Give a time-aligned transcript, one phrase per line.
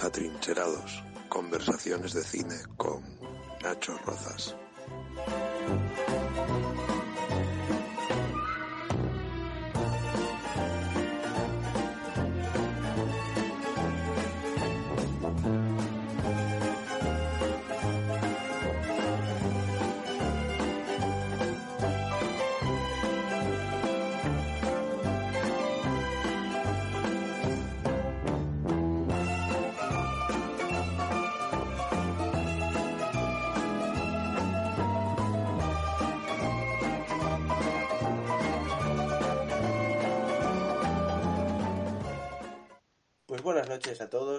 [0.00, 3.02] Atrincherados, conversaciones de cine con
[3.62, 4.56] Nacho Rozas.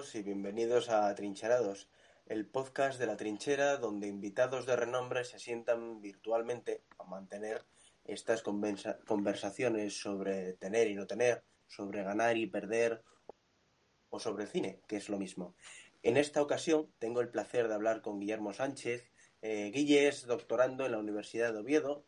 [0.00, 1.90] Y bienvenidos a Trincherados,
[2.24, 7.66] el podcast de la trinchera donde invitados de renombre se sientan virtualmente a mantener
[8.06, 13.02] estas conversaciones sobre tener y no tener, sobre ganar y perder
[14.08, 15.54] o sobre cine, que es lo mismo.
[16.02, 19.06] En esta ocasión tengo el placer de hablar con Guillermo Sánchez.
[19.42, 22.06] Eh, Guille es doctorando en la Universidad de Oviedo,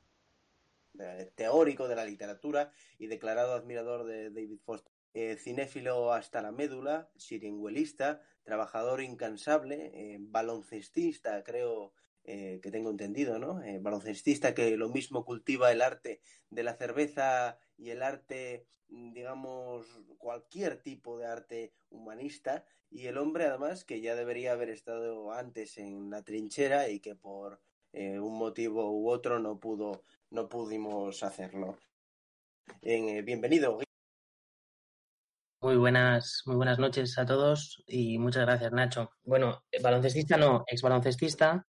[1.34, 4.91] teórico de la literatura y declarado admirador de David Foster.
[5.14, 11.92] Eh, cinéfilo hasta la médula, siringuelista, trabajador incansable, eh, baloncestista, creo
[12.24, 13.60] eh, que tengo entendido, ¿no?
[13.80, 19.86] Baloncestista que lo mismo cultiva el arte de la cerveza y el arte, digamos,
[20.16, 25.76] cualquier tipo de arte humanista, y el hombre además que ya debería haber estado antes
[25.76, 27.60] en la trinchera y que por
[27.92, 31.76] un motivo u otro no pudo, no pudimos hacerlo.
[32.82, 33.78] Bienvenido,
[35.62, 39.12] Muy buenas, muy buenas noches a todos y muchas gracias, Nacho.
[39.22, 41.64] Bueno, baloncestista no, ex baloncestista,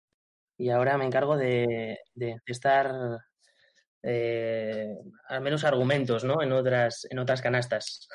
[0.58, 2.92] y ahora me encargo de, de encestar
[4.02, 4.94] eh,
[5.28, 6.42] al menos argumentos, ¿no?
[6.42, 8.06] En otras, en otras canastas.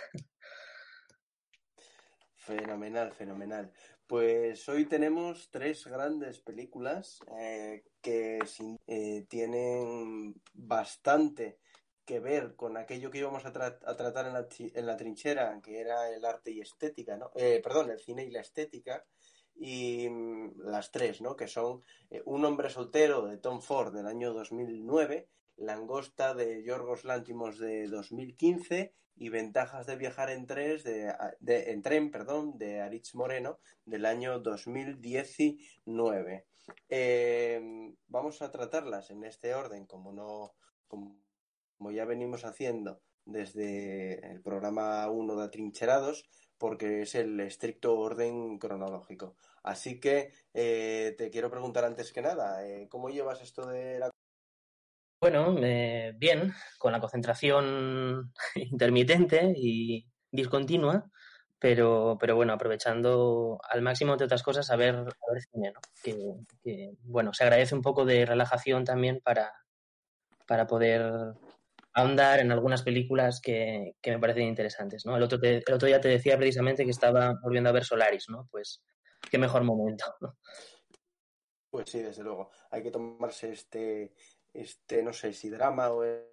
[2.36, 3.74] Fenomenal, fenomenal.
[4.06, 8.38] Pues hoy tenemos tres grandes películas eh, que
[8.86, 11.58] eh, tienen bastante
[12.06, 14.34] que ver con aquello que íbamos a, tra- a tratar en
[14.86, 17.32] la, trinchera, que era el arte y estética, ¿no?
[17.36, 19.06] Eh, perdón, el cine y la estética.
[19.56, 21.36] Y mm, las tres, ¿no?
[21.36, 25.28] Que son eh, Un hombre soltero de Tom Ford del año 2009,
[25.58, 31.84] Langosta de Yorgos Lantimos de 2015 y Ventajas de viajar en, tres de, de- en
[31.84, 36.48] tren perdón, de Aritz Moreno del año 2019.
[36.90, 37.62] Eh,
[38.08, 40.56] vamos a tratarlas en este orden, como, no,
[41.78, 46.26] como ya venimos haciendo desde el programa 1 de Atrincherados,
[46.58, 49.36] porque es el estricto orden cronológico.
[49.64, 54.10] Así que eh, te quiero preguntar antes que nada, eh, ¿cómo llevas esto de la
[55.22, 61.10] Bueno, eh, bien, con la concentración intermitente y discontinua,
[61.60, 65.80] pero, pero bueno, aprovechando al máximo, entre otras cosas, a ver, a ver cine, ¿no?
[66.04, 69.54] Que, que, bueno, se agradece un poco de relajación también para,
[70.46, 71.36] para poder
[71.94, 75.16] ahondar en algunas películas que, que me parecen interesantes, ¿no?
[75.16, 78.30] El otro, te- el otro día te decía precisamente que estaba volviendo a ver Solaris,
[78.30, 78.48] ¿no?
[78.52, 78.84] Pues
[79.30, 80.38] qué mejor momento, ¿no?
[81.72, 82.52] Pues sí, desde luego.
[82.72, 84.14] Hay que tomarse este,
[84.54, 86.30] este, no sé si drama o eh,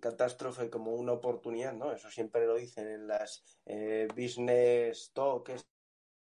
[0.00, 1.92] catástrofe como una oportunidad, ¿no?
[1.92, 5.62] Eso siempre lo dicen en las eh, business talks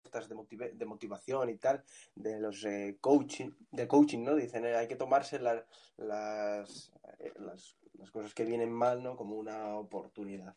[0.03, 1.83] estas de, motive- de motivación y tal,
[2.13, 4.35] de los eh, coaching, de coaching, ¿no?
[4.35, 5.65] Dicen, eh, hay que tomarse la-
[5.97, 9.15] las, eh, las, las cosas que vienen mal, ¿no?
[9.15, 10.55] Como una oportunidad.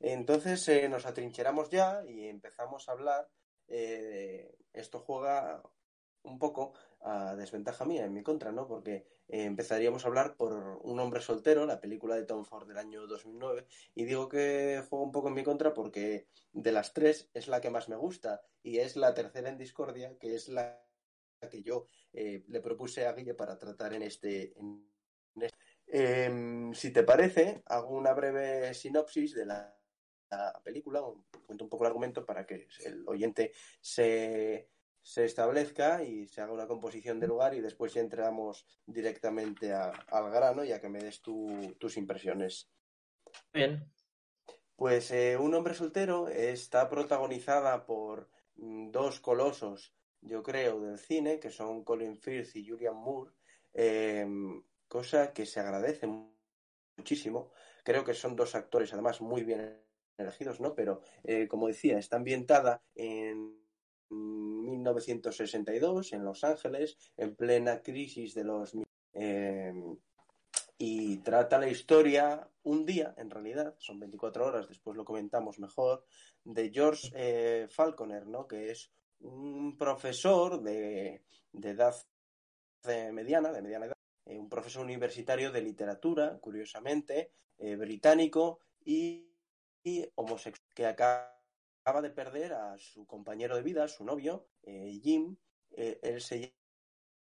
[0.00, 3.28] Entonces eh, nos atrincheramos ya y empezamos a hablar.
[3.68, 5.62] eh, esto juega
[6.22, 8.66] un poco a desventaja mía, en mi contra, ¿no?
[8.66, 12.78] Porque eh, empezaríamos a hablar por Un hombre soltero, la película de Tom Ford del
[12.78, 17.30] año 2009, y digo que juega un poco en mi contra porque de las tres
[17.34, 20.82] es la que más me gusta y es la tercera en discordia, que es la
[21.50, 24.54] que yo eh, le propuse a Guille para tratar en este.
[25.36, 25.67] este.
[25.90, 29.74] Em, si te parece, hago una breve sinopsis de la,
[30.62, 31.02] película,
[31.46, 34.68] cuento un poco el argumento para que el oyente se,
[35.00, 40.30] se establezca y se haga una composición de lugar y después ya entramos directamente al
[40.30, 42.70] grano ya que me des tus impresiones.
[43.54, 43.90] Bien.
[44.76, 51.40] Pues eh, Un hombre soltero está protagonizada por mm, dos colosos, yo creo, del cine,
[51.40, 53.32] que son Colin Firth y Julian Moore,
[53.72, 56.08] em, cosa que se agradece
[56.96, 57.52] muchísimo.
[57.84, 59.80] Creo que son dos actores, además, muy bien
[60.16, 60.74] elegidos, ¿no?
[60.74, 63.56] Pero, eh, como decía, está ambientada en
[64.10, 68.74] 1962 en Los Ángeles, en plena crisis de los...
[69.12, 69.96] Em,
[70.80, 76.04] y trata la historia un día, en realidad, son 24 horas, después lo comentamos mejor,
[76.44, 78.46] de George eh, Falconer, ¿no?
[78.46, 81.94] que es un profesor de, edad
[83.12, 83.97] mediana, de mediana edad,
[84.28, 89.32] eh, un profesor universitario de literatura, curiosamente, eh, británico y,
[90.14, 91.32] homosexual, que acaba
[92.02, 95.36] de perder a su compañero de vida, su novio, Jim,
[95.70, 96.54] él se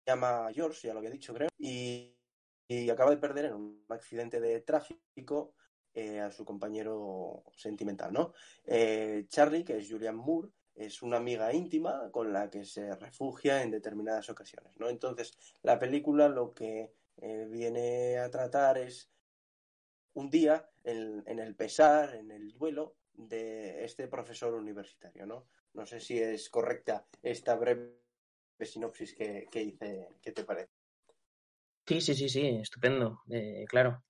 [0.05, 2.17] llama George, ya lo había dicho creo, y
[2.67, 5.55] y acaba de perder en un accidente de tráfico
[5.93, 8.33] eh, a su compañero sentimental, ¿no?
[8.65, 13.63] Eh, Charlie, que es Julian Moore, es una amiga íntima con la que se refugia
[13.63, 14.89] en determinadas ocasiones, ¿no?
[14.89, 19.09] Entonces, la película lo que eh, viene a tratar es
[20.13, 25.47] un día en, el pesar, en el duelo de este profesor universitario, ¿no?
[25.73, 27.97] No sé si es correcta esta breve
[28.61, 30.71] sinopsis que, que hice, ¿qué te parece?
[31.85, 34.03] Sí, sí, sí, sí, estupendo, eh, claro.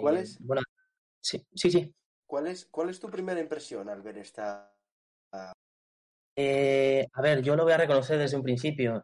[0.00, 0.34] ¿Cuál es?
[0.34, 0.62] Eh, bueno,
[1.20, 1.94] sí, sí, sí.
[2.26, 4.74] ¿Cuál es, ¿Cuál es tu primera impresión al ver esta?
[6.40, 9.02] Eh, a ver, yo lo voy a reconocer desde un principio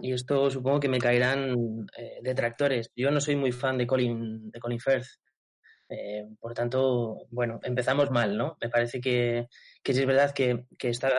[0.00, 1.86] y esto supongo que me caerán
[2.22, 2.90] detractores.
[2.96, 5.06] Yo no soy muy fan de Colin, de Colin Firth.
[6.40, 8.56] por tanto, bueno, empezamos mal, ¿no?
[8.62, 9.48] Me parece que,
[9.82, 11.10] que es verdad que, que está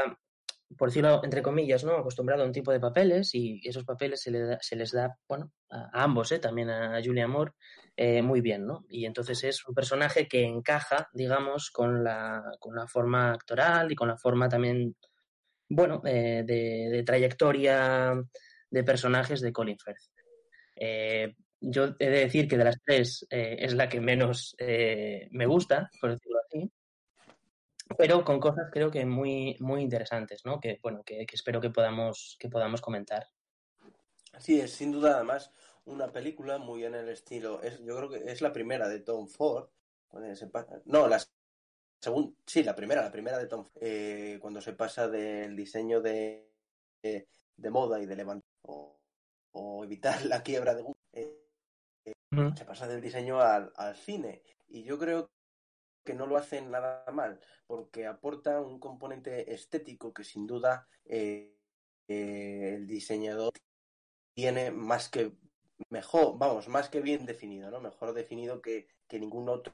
[0.78, 1.98] por decirlo entre comillas, ¿no?
[1.98, 5.52] acostumbrado a un tipo de papeles y esos papeles se, le se les da, bueno,
[5.70, 6.40] a, ambos, ¿eh?
[6.40, 7.54] también a Julia Moore,
[7.96, 8.86] eh, muy bien, ¿no?
[8.90, 13.96] Y entonces es un personaje que encaja, digamos, con la, con la forma actoral y
[13.96, 14.96] con la forma también,
[15.74, 18.14] bueno, eh, de, trayectoria
[18.70, 20.04] de personajes de Colin Firth.
[20.76, 25.92] Eh, yo he de decir que de las tres es la que menos me gusta,
[26.00, 26.72] por decirlo así
[27.98, 30.60] pero con cosas creo que muy, muy interesantes, ¿no?
[30.60, 33.28] Que, bueno, que, espero que podamos, que podamos comentar.
[34.40, 35.52] Sí, es sin duda además
[35.86, 39.28] una película muy en el estilo, es, yo creo que es la primera de Tom
[39.28, 39.70] Ford,
[40.86, 41.20] no, la
[42.02, 46.52] segunda, sí, la primera, la primera de Tom eh, cuando se pasa del diseño de,
[47.02, 48.98] de, moda y de levantar o,
[49.84, 50.84] evitar la quiebra de
[51.14, 51.42] eh,
[52.56, 54.44] se pasa del diseño al, al cine.
[54.68, 55.30] Y yo creo
[56.04, 61.56] que no lo hacen nada mal, porque aporta un componente estético que sin duda eh,
[62.08, 63.54] eh, el diseñador
[64.34, 65.34] tiene más que
[65.90, 67.82] mejor, vamos, más que bien definido, ¿no?
[67.82, 69.74] Mejor definido que, que ningún otro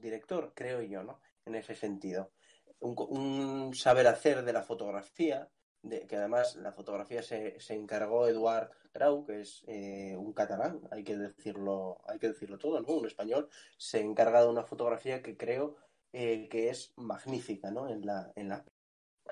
[0.00, 1.20] director, creo yo, ¿no?
[1.44, 2.32] En ese sentido.
[2.80, 5.50] Un, saber hacer de la fotografía,
[5.82, 11.02] que además la fotografía se, se encargó Eduard Grau, que es eh, un catalán, hay
[11.02, 12.88] que decirlo, hay que decirlo todo, ¿no?
[12.94, 15.76] Un español, se encarga de una fotografía que creo
[16.12, 17.88] eh, que es magnífica, ¿no?
[17.88, 18.64] En la, en la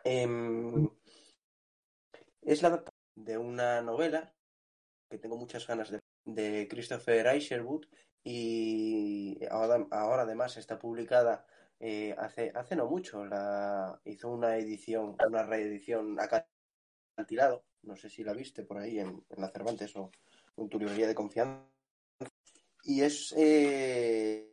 [0.05, 0.89] em,
[2.43, 2.83] es la
[3.15, 4.35] de una novela
[5.09, 7.87] que tengo muchas ganas de, de Christopher Isherwood
[8.25, 11.47] y ahora, ahora además está publicada
[11.85, 16.47] eh, hace, hace no mucho la, hizo una edición, una reedición acá
[17.27, 20.13] tirado, no sé si la viste por ahí en, la Cervantes o
[20.57, 21.67] en tu librería de confianza.
[22.85, 24.49] Y es eh,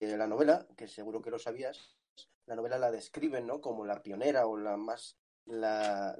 [0.00, 1.96] la novela, que seguro que lo sabías,
[2.44, 3.62] la novela la describen ¿no?
[3.62, 6.14] como la pionera o la más la,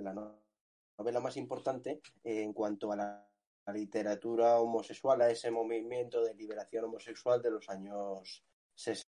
[0.97, 3.29] novela más importante en cuanto a la,
[3.73, 8.45] literatura homosexual, a ese movimiento de liberación homosexual de los años
[8.75, 9.11] 60.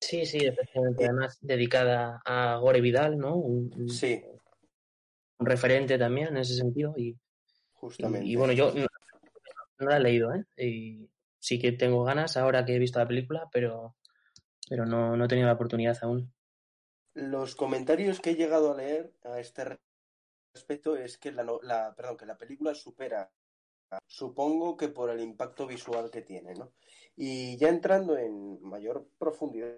[0.00, 1.04] Sí, sí, efectivamente.
[1.04, 3.42] Además, dedicada a Gore Vidal, ¿no?
[3.88, 4.22] sí.
[5.38, 6.94] Un referente también en ese sentido.
[6.96, 7.18] Y,
[7.80, 8.26] Justamente.
[8.26, 10.44] Y, bueno, yo no, la he leído, ¿eh?
[10.56, 13.96] Y sí que tengo ganas ahora que he visto la película, pero,
[14.68, 16.30] pero no, no he tenido la oportunidad aún.
[17.14, 19.78] Los comentarios que he llegado a leer a este
[20.54, 23.30] respecto es que la, la, perdón, que la película supera,
[24.06, 26.72] supongo que por el impacto visual que tiene, ¿no?
[27.16, 29.76] Y ya entrando en mayor profundidad,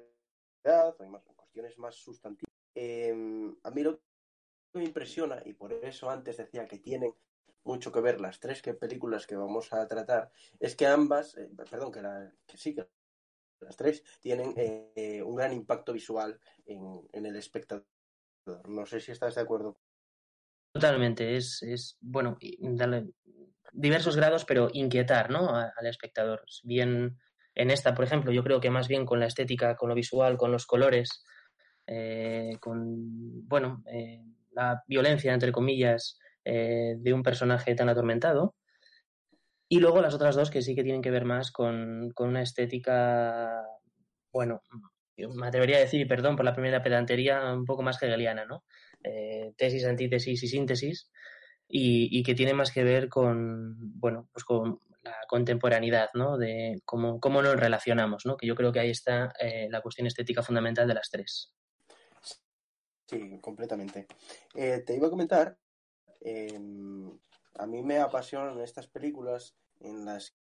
[0.64, 2.52] más cuestiones más sustantivas.
[2.74, 4.00] Em, a mí lo
[4.74, 7.14] me impresiona, y por eso antes decía que tienen
[7.64, 11.50] mucho que ver las tres que películas que vamos a tratar, es que ambas, eh,
[11.70, 12.88] perdón, que, la, que sí, que
[13.60, 17.86] las tres tienen eh, un gran impacto visual en, en, el espectador.
[18.66, 19.78] No sé si estás de acuerdo.
[20.72, 23.10] Totalmente, es, es bueno, darle
[23.72, 25.54] diversos grados, pero inquietar ¿no?
[25.54, 26.44] al espectador.
[26.62, 27.18] Bien
[27.54, 30.36] en esta, por ejemplo, yo creo que más bien con la estética, con lo visual,
[30.36, 31.22] con los colores,
[31.86, 38.54] eh, con, bueno, eh, la violencia, entre comillas, eh, de un personaje tan atormentado.
[39.68, 42.42] Y luego las otras dos que sí que tienen que ver más con, con una
[42.42, 43.62] estética,
[44.32, 44.62] bueno,
[45.16, 48.64] me atrevería a decir, perdón por la primera pedantería, un poco más hegeliana, ¿no?
[49.04, 51.10] Eh, tesis, antítesis y síntesis,
[51.68, 56.36] y, que tiene más que ver con, bueno, pues con la contemporaneidad, ¿no?
[56.36, 58.36] De cómo, cómo nos relacionamos, ¿no?
[58.36, 61.54] Que yo creo que ahí está eh, la cuestión estética fundamental de las tres.
[63.06, 64.06] Sí, completamente.
[64.54, 65.58] Eh, te iba a comentar,
[66.20, 66.58] eh,
[67.54, 70.34] a mí me apasionan estas películas en las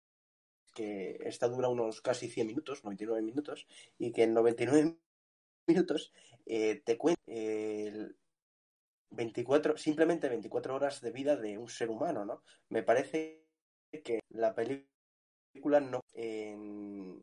[0.75, 3.67] que esta dura unos casi 100 minutos, 99 minutos,
[3.99, 4.97] y que en 99
[5.67, 6.13] minutos
[6.47, 8.17] eh, te cuenta el
[9.11, 12.43] 24, simplemente 24 horas de vida de un ser humano, ¿no?
[12.69, 13.47] Me parece
[14.05, 17.23] que la película no en,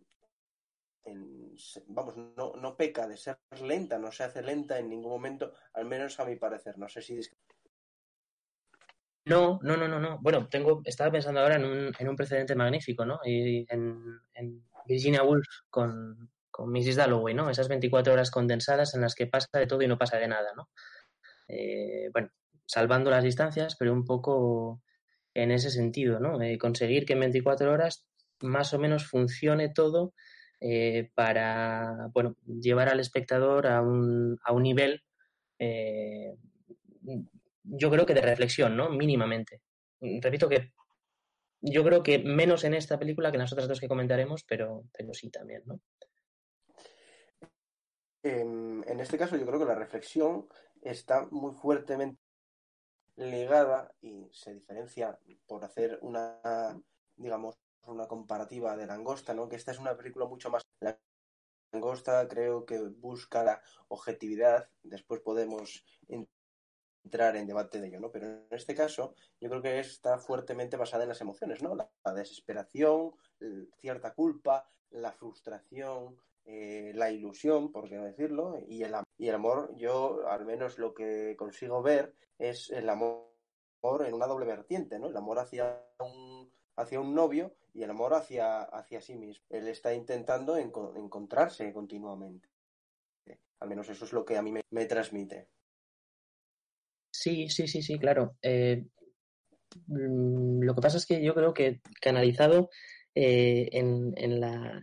[1.88, 5.86] vamos, no, no peca de ser lenta, no se hace lenta en ningún momento, al
[5.86, 6.78] menos a mi parecer.
[6.78, 7.20] No sé si
[9.26, 10.20] no, no, no, no, no.
[10.22, 13.20] Bueno, tengo, estaba pensando ahora en un, en un precedente magnífico, ¿no?
[13.26, 16.96] Y en, en Virginia Woolf con, con Mrs.
[16.96, 17.50] Dalloway, ¿no?
[17.50, 20.54] Esas 24 horas condensadas en las que pasa de todo y no pasa de nada,
[20.56, 20.70] ¿no?
[21.48, 22.30] Eh, bueno,
[22.66, 24.82] salvando las distancias, pero un poco
[25.34, 26.42] en ese sentido, ¿no?
[26.42, 28.08] Eh, conseguir que en 24 horas
[28.42, 30.14] más o menos funcione todo
[30.60, 35.04] eh, para, bueno, llevar al espectador a un, a un nivel
[37.64, 38.90] yo creo que de reflexión, ¿no?
[38.90, 39.62] Mínimamente.
[40.00, 40.72] Repito que
[41.62, 44.84] yo creo que menos en esta película que en las otras dos que comentaremos, pero,
[44.96, 45.80] pero sí también, ¿no?
[48.24, 50.48] En este caso yo creo que la reflexión
[50.90, 52.22] está muy fuertemente
[53.16, 56.80] ligada y se diferencia por hacer una,
[57.16, 59.50] digamos, una comparativa de Langosta, ¿no?
[59.50, 60.64] Que esta es una película mucho más...
[60.80, 61.00] La
[61.72, 65.84] Langosta creo que busca la objetividad, después podemos
[67.04, 68.12] entrar en debate de ello, ¿no?
[68.12, 71.76] Pero en este caso, yo creo que está fuertemente basada en las emociones, ¿no?
[71.76, 73.14] La desesperación,
[73.80, 76.18] cierta culpa, la frustración,
[76.50, 80.80] eh, la ilusión, por qué no decirlo, y el, y el amor, yo al menos
[80.80, 83.28] lo que consigo ver es el amor
[84.06, 85.10] en una doble vertiente, ¿no?
[85.10, 89.46] El amor hacia un, hacia un novio y el amor hacia, hacia sí mismo.
[89.50, 92.48] Él está intentando en, encontrarse continuamente.
[93.60, 95.50] Al menos eso es lo que a mí me, transmite.
[97.12, 98.38] Sí, sí, sí, sí, claro.
[98.42, 98.86] Eh,
[99.88, 102.70] lo que pasa es que yo creo que canalizado
[103.16, 104.80] eh, en, en, la,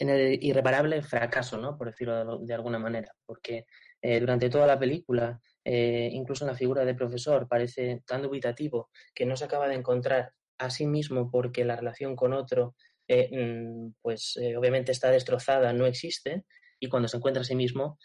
[0.00, 1.76] en, el irreparable fracaso, ¿no?
[1.78, 3.66] Por decirlo de, de alguna manera, porque
[4.02, 8.90] eh, durante toda la película, eh, incluso en la figura del profesor, parece tan dubitativo
[9.14, 12.74] que no se acaba de encontrar a sí mismo porque la relación con otro,
[13.08, 16.44] mm, pues obviamente está destrozada, no existe,
[16.78, 17.98] y cuando se encuentra a sí mismo,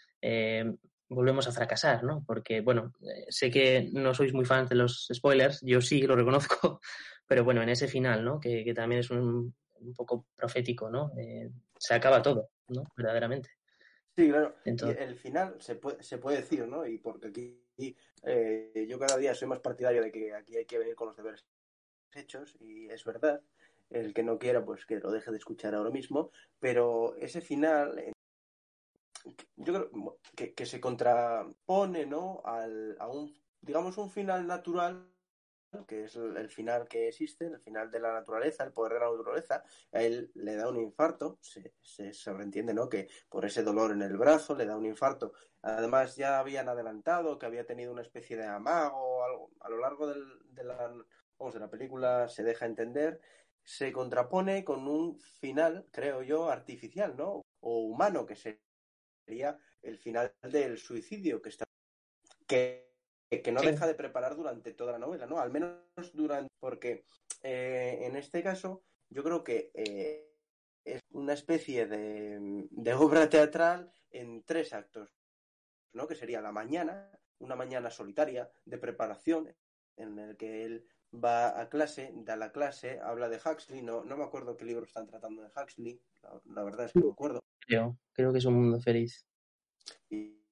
[1.08, 2.24] volvemos a fracasar, ¿no?
[2.26, 6.16] Porque, bueno, eh, sé que no sois muy fans de los spoilers, yo sí lo
[6.16, 6.80] reconozco,
[7.26, 8.40] pero bueno, en ese final, ¿no?
[8.40, 9.54] Que, también es un,
[9.94, 11.12] poco profético, ¿no?
[11.18, 12.84] Eh, se acaba todo, ¿no?
[12.96, 13.50] Verdaderamente.
[14.16, 14.56] Sí, claro.
[14.64, 14.98] Entonces...
[15.00, 16.86] el final se puede, se puede decir, ¿no?
[16.86, 20.78] Y porque aquí eh, yo cada día soy más partidario de que aquí hay que
[20.78, 21.44] venir con los deberes
[22.14, 23.40] hechos, y es verdad.
[23.88, 26.30] El que no quiera, pues que lo deje de escuchar ahora mismo.
[26.58, 28.12] Pero ese final,
[29.56, 32.42] yo creo que, que se contrapone ¿no?
[32.44, 35.06] Al, a un, digamos, un final natural
[35.86, 39.10] que es el, final que existe, el final de la naturaleza, el poder de la
[39.10, 42.88] naturaleza, a él le da un infarto, se, se sobreentiende, ¿no?
[42.88, 45.32] Que por ese dolor en el brazo le da un infarto.
[45.62, 50.06] Además, ya habían adelantado que había tenido una especie de amago, algo, a lo largo
[50.06, 50.94] del, de, la,
[51.38, 53.20] vamos, de la película se deja entender,
[53.62, 57.42] se contrapone con un final, creo yo, artificial, ¿no?
[57.60, 58.60] O humano, que se
[59.26, 61.66] sería el final del suicidio que está
[62.46, 62.85] que,
[63.28, 63.66] que no sí.
[63.66, 65.38] deja de preparar durante toda la novela, ¿no?
[65.38, 65.76] Al menos
[66.12, 67.04] durante porque
[67.42, 70.32] eh, en este caso yo creo que eh,
[70.84, 75.16] es una especie de, de, obra teatral en tres actos,
[75.92, 76.06] ¿no?
[76.06, 79.54] Que sería la mañana, una mañana solitaria de preparación
[79.96, 84.16] en el que él va a clase, da la clase, habla de Huxley, no, no
[84.16, 87.12] me acuerdo qué libro están tratando de Huxley, la, la verdad es que no me
[87.12, 87.40] acuerdo.
[87.60, 89.26] Creo, creo que es un mundo feliz.
[90.10, 90.42] Y,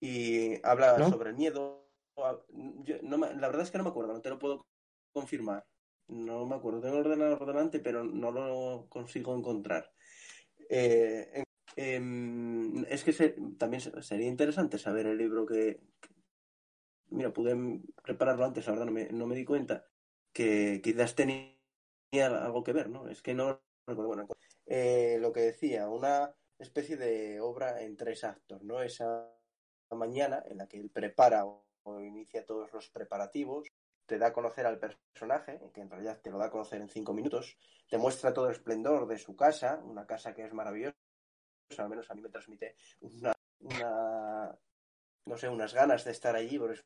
[0.00, 1.10] y habla ¿No?
[1.10, 1.81] sobre el miedo,
[3.02, 4.66] no la verdad es que no me acuerdo, no te lo puedo
[5.12, 5.64] confirmar.
[6.08, 9.92] No me acuerdo, tengo el ordenador por delante, pero no lo consigo encontrar.
[10.68, 11.44] Eh,
[11.76, 13.12] em, es que
[13.58, 15.80] también sería interesante saber el libro que,
[17.12, 17.54] Mira, pude
[18.02, 19.86] prepararlo antes, la verdad no me, no me di cuenta,
[20.32, 21.54] que quizás tenía
[22.12, 23.06] algo que ver, ¿no?
[23.08, 24.26] Es que no recuerdo.
[24.66, 28.80] Eh, lo que decía, una especie de obra en tres actos, ¿no?
[28.82, 29.30] Esa
[29.90, 31.44] mañana en la que él prepara
[32.00, 33.68] inicia todos los preparativos,
[34.06, 36.88] te da a conocer al personaje, que en realidad te lo da a conocer en
[36.88, 37.56] cinco minutos,
[37.88, 40.96] te muestra todo el esplendor de su casa, una casa que es maravillosa,
[41.78, 44.58] al menos a mí me transmite una, una
[45.26, 46.84] no sé, unas ganas de estar allí, porque es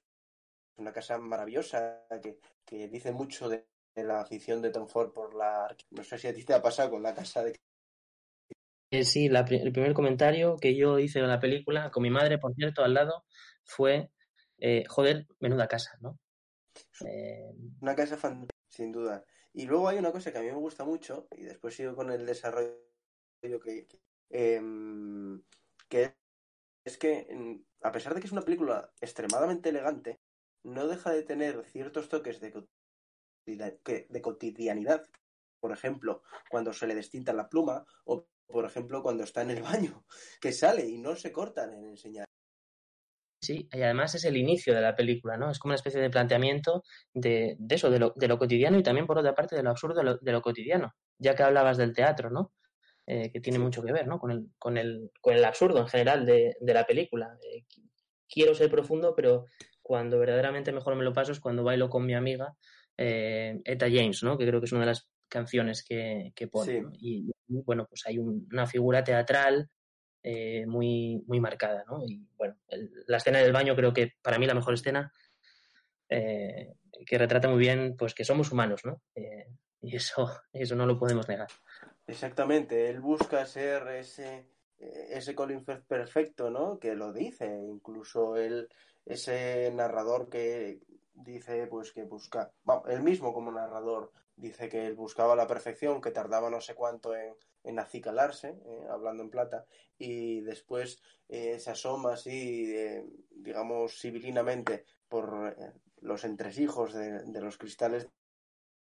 [0.76, 5.74] una casa maravillosa que, que dice mucho de, la afición de Tom Ford por la...
[5.90, 7.56] No sé si a ti te ha pasado con la casa de
[8.90, 12.54] eh, sí, el primer comentario que yo hice de la película, con mi madre, por
[12.54, 13.24] cierto, al lado,
[13.64, 14.10] fue,
[14.58, 16.18] eh, joder, menuda casa, ¿no?
[17.06, 19.24] Eh, una casa fantástica, sin duda.
[19.52, 22.10] Y luego hay una cosa que a mí me gusta mucho, y después sigo con
[22.10, 22.80] el desarrollo
[23.62, 23.86] que,
[24.30, 25.42] em,
[25.88, 26.14] que
[26.84, 27.26] es que,
[27.82, 30.20] a pesar de que es una película extremadamente elegante,
[30.62, 32.66] no deja de tener ciertos toques de,
[33.46, 35.04] de cotidianidad.
[35.60, 39.62] Por ejemplo, cuando se le destinta la pluma o por ejemplo, cuando está en el
[39.62, 40.04] baño,
[40.40, 42.25] que sale y no se cortan en enseñar.
[43.40, 45.50] Sí, y además es el inicio de la película, ¿no?
[45.50, 49.06] Es como una especie de planteamiento de, eso, de lo, de lo, cotidiano y también,
[49.06, 50.94] por otra parte, de lo absurdo de lo, cotidiano.
[51.18, 52.52] Ya que hablabas del teatro, ¿no?
[53.06, 54.18] Eh, que tiene mucho que ver, ¿no?
[54.18, 57.36] Con el, con el, con el absurdo en general de, de la película.
[57.42, 57.64] Eh,
[58.28, 59.44] quiero ser profundo, pero
[59.82, 62.56] cuando verdaderamente mejor me lo paso es cuando bailo con mi amiga
[62.96, 64.36] eh, Eta James, ¿no?
[64.36, 66.82] Que creo que es una de las canciones que, que pone.
[67.00, 69.70] Y bueno, pues hay una figura teatral
[70.28, 72.02] eh, muy, muy marcada, ¿no?
[72.04, 72.56] Y bueno,
[73.06, 75.12] la escena del baño creo que para mí la mejor escena
[76.08, 76.74] eh,
[77.06, 79.00] que retrata muy bien pues que somos humanos, ¿no?
[79.14, 79.46] Eh,
[79.82, 81.46] y eso, eso no lo podemos negar.
[82.08, 86.80] Exactamente, él busca ser ese, ese Colin Firth perfecto, ¿no?
[86.80, 88.68] Que lo dice, incluso él,
[89.04, 90.80] ese narrador que
[91.16, 96.00] dice pues que busca, bueno, él mismo como narrador dice que él buscaba la perfección,
[96.00, 99.66] que tardaba no sé cuánto en, en acicalarse, eh, hablando en plata,
[99.98, 105.56] y después eh, se asoma así, eh, digamos, civilinamente por
[106.00, 108.08] los entresijos de, de, los cristales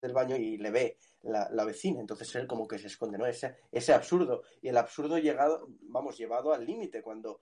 [0.01, 3.25] del baño y le ve la, la, vecina, entonces él como que se esconde, ¿no?
[3.25, 7.41] Ese, ese absurdo, y el absurdo llegado, vamos, llevado al límite, cuando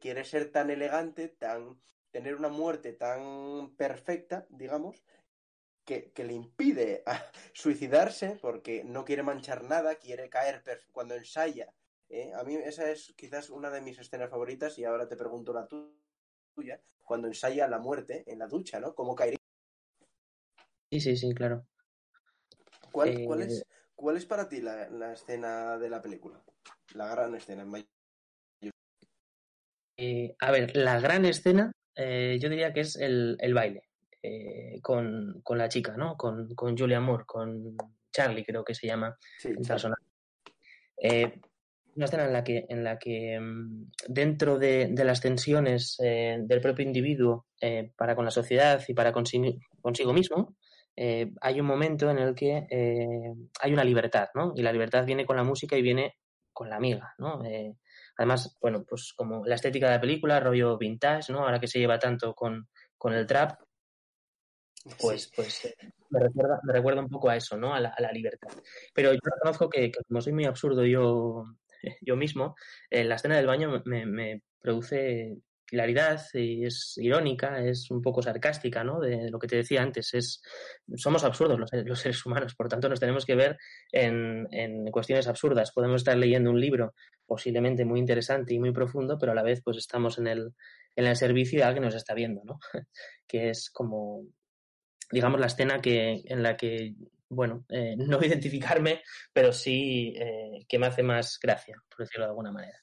[0.00, 1.80] quiere ser tan elegante, tan
[2.16, 5.04] tener una muerte tan perfecta, digamos,
[5.84, 7.04] que, le impide
[7.52, 11.74] suicidarse porque no quiere manchar nada, quiere caer cuando ensaya.
[12.08, 12.32] ¿eh?
[12.34, 15.68] A mí esa es quizás una de mis escenas favoritas y ahora te pregunto la
[15.68, 18.94] tuya, cuando ensaya la muerte en la ducha, ¿no?
[18.94, 19.38] ¿Cómo caería?
[20.90, 21.66] Sí, sí, sí, claro.
[22.92, 26.42] ¿Cuál, eh, es, ¿cuál es para ti la, escena de la película?
[26.94, 27.86] La gran escena en
[29.98, 33.82] eh, a ver, la gran escena yo diría que es el, el baile.
[34.28, 36.16] Eh, con, con, la chica, ¿no?
[36.16, 37.76] Con, con Julia Moore, con
[38.10, 40.02] Charlie, creo que se llama el personaje.
[41.00, 41.38] Eh,
[41.94, 46.38] una escena en la que, en la que mm, dentro de, de, las tensiones eh,
[46.40, 47.46] del propio individuo
[47.96, 50.56] para con la sociedad y para consigo, consigo mismo,
[50.96, 52.66] hay un momento en el que
[53.60, 54.52] hay una libertad, ¿no?
[54.56, 56.16] Y la libertad viene con la música y viene
[56.52, 57.42] con la amiga, ¿no?
[58.16, 61.40] Además, bueno, pues como la estética de la película, rollo vintage, ¿no?
[61.40, 63.60] Ahora que se lleva tanto con, con el trap,
[65.00, 65.76] pues, pues eh,
[66.10, 67.74] me, recuerda, me recuerda un poco a eso, ¿no?
[67.74, 68.50] A la, a la libertad.
[68.94, 71.44] Pero yo reconozco que, que, como soy muy absurdo yo,
[72.00, 72.54] yo mismo,
[72.90, 78.22] eh, la escena del baño me, me produce claridad y es irónica, es un poco
[78.22, 79.00] sarcástica, ¿no?
[79.00, 80.40] De, lo que te decía antes, es
[80.94, 83.58] somos absurdos los, los, seres humanos, por tanto nos tenemos que ver
[83.92, 85.72] en, en, cuestiones absurdas.
[85.72, 86.94] Podemos estar leyendo un libro
[87.26, 90.54] posiblemente muy interesante y muy profundo, pero a la vez pues estamos en el,
[90.94, 92.58] en el servicio de alguien que nos está viendo, ¿no?
[93.26, 94.24] que es como
[95.10, 96.94] digamos, la escena que, en la que,
[97.28, 99.02] bueno, eh, no identificarme,
[99.32, 102.78] pero sí eh, que me hace más gracia, por decirlo de alguna manera.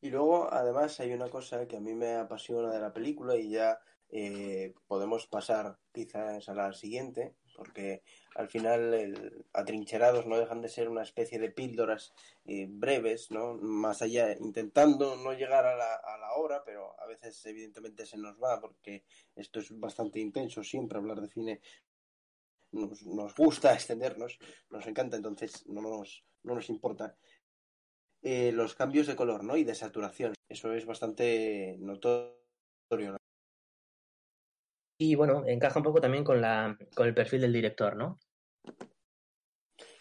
[0.00, 3.50] Y luego, además, hay una cosa que a mí me apasiona de la película y
[3.50, 8.02] ya eh, podemos pasar quizás a la siguiente, porque
[8.34, 12.12] al final el, atrincherados no dejan de ser una especie de píldoras
[12.44, 13.54] eh, breves, ¿no?
[13.54, 18.16] Más allá, intentando no llegar a la, a la hora, pero a veces evidentemente se
[18.16, 19.04] nos va porque
[19.36, 21.60] esto es bastante intenso, siempre hablar de cine
[22.72, 24.38] nos, nos gusta extendernos,
[24.70, 27.16] nos encanta, entonces no nos, no nos importa.
[28.22, 29.56] Eh, los cambios de color, ¿no?
[29.56, 33.16] Y de saturación, eso es bastante notorio.
[34.98, 38.18] y bueno, encaja un poco también con, la, con el perfil del director, ¿no?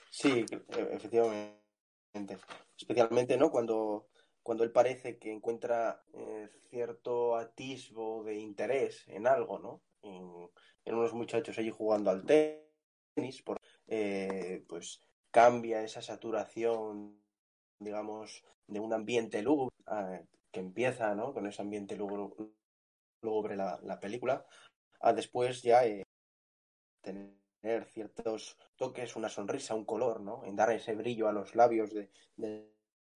[0.10, 2.38] Sí, e, efectivamente.
[2.78, 3.50] Especialmente, ¿no?
[3.50, 4.10] Cuando,
[4.44, 9.82] cuando él parece que encuentra eh, cierto atisbo de interés en algo, ¿no?
[10.02, 10.50] En,
[10.94, 17.22] unos muchachos allí jugando al tenis, por, eh, pues cambia esa saturación,
[17.80, 21.34] digamos, de un ambiente lúgubre ah, que empieza, ¿no?
[21.34, 24.46] Con ese ambiente lúgubre la, la película,
[25.02, 26.04] a después ya eh,
[27.02, 30.44] tener ciertos toques, una sonrisa, un color, ¿no?
[30.46, 32.74] En dar ese brillo a los labios de, de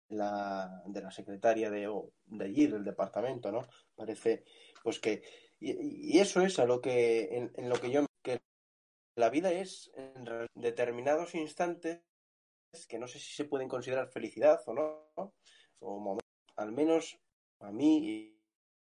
[0.09, 1.89] la, de la secretaria de,
[2.25, 3.67] de allí, del departamento, ¿no?
[3.95, 4.43] Parece,
[4.83, 5.23] pues que...
[5.59, 8.05] Y, eso es a lo que, en, lo que yo...
[8.21, 8.41] que
[9.15, 12.01] la vida es en determinados instantes
[12.87, 15.33] que no sé si se pueden considerar felicidad o no,
[15.79, 16.17] o
[16.55, 17.19] al menos
[17.59, 18.35] a mí,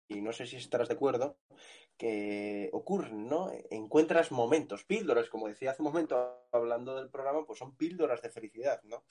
[0.08, 1.38] y, no sé si estarás de acuerdo,
[1.96, 3.50] que ocurren, ¿no?
[3.70, 8.30] Encuentras momentos, píldoras, como decía hace un momento hablando del programa, pues son píldoras de
[8.30, 9.04] felicidad, ¿no?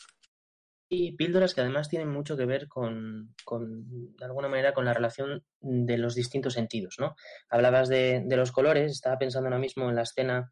[0.89, 4.93] Y píldoras que además tienen mucho que ver con, con, de alguna manera, con la
[4.93, 7.15] relación de los distintos sentidos, ¿no?
[7.49, 10.51] Hablabas de, de los colores, estaba pensando ahora mismo en la escena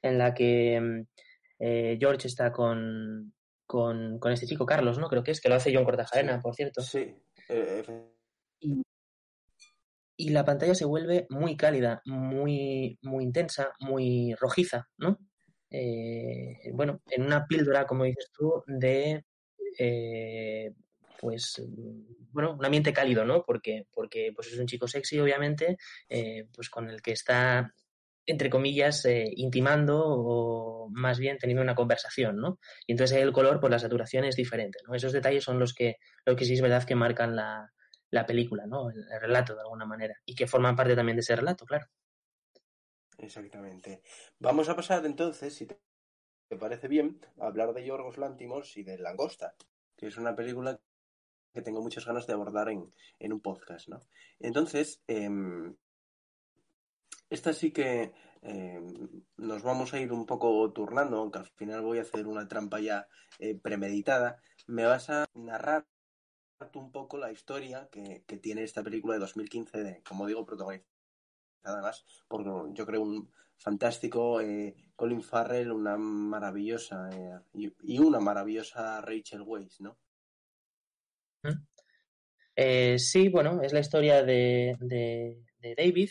[0.00, 1.06] en la que mm,
[1.58, 3.34] eh, George está con,
[3.70, 5.08] con, con, este chico, Carlos, ¿no?
[5.08, 6.82] Creo que es, que lo hace John Cortajarena, sí, por cierto.
[6.82, 7.14] Sí.
[7.48, 7.84] Eh,
[8.58, 8.82] y,
[10.16, 15.20] y la pantalla se vuelve muy cálida, muy, muy intensa, muy rojiza, ¿no?
[15.70, 19.24] Eh, bueno, en una píldora, como dices tú, de
[19.78, 20.74] eh,
[21.20, 21.62] pues
[22.32, 23.44] bueno, un ambiente cálido, ¿no?
[23.44, 25.76] Porque, porque pues es un chico sexy, obviamente,
[26.08, 27.72] eh, pues con el que está,
[28.30, 32.58] entre comillas, eh, intimando o más bien teniendo una conversación, ¿no?
[32.86, 34.94] Y entonces el color, pues la saturación es diferente, ¿no?
[34.94, 37.70] Esos detalles son los que, lo que sí es verdad que marcan la,
[38.10, 38.90] la película, ¿no?
[38.90, 41.86] El, el, relato de alguna manera y que forman parte también de ese relato, claro.
[43.18, 44.02] Exactamente.
[44.38, 45.76] Vamos a pasar entonces, si te
[46.58, 49.54] parece bien, a hablar de Yorgos Lántimos y de Langosta,
[49.96, 50.80] que es una película
[51.52, 54.00] que tengo muchas ganas de abordar en, en un podcast, ¿no?
[54.38, 55.28] Entonces, eh,
[57.30, 58.12] esta sí que
[58.42, 58.80] eh,
[59.36, 62.80] nos vamos a ir un poco turnando, aunque al final voy a hacer una trampa
[62.80, 64.40] ya eh, premeditada.
[64.66, 65.86] Me vas a narrar
[66.74, 70.90] un poco la historia que, que, tiene esta película de 2015, de, como digo, protagonizada
[71.62, 77.10] además por, yo creo, un fantástico eh, Colin Farrell, una maravillosa
[77.52, 79.98] y, una maravillosa Rachel Weisz, ¿no?
[82.56, 86.10] Eh, sí, bueno, es la historia de, de David,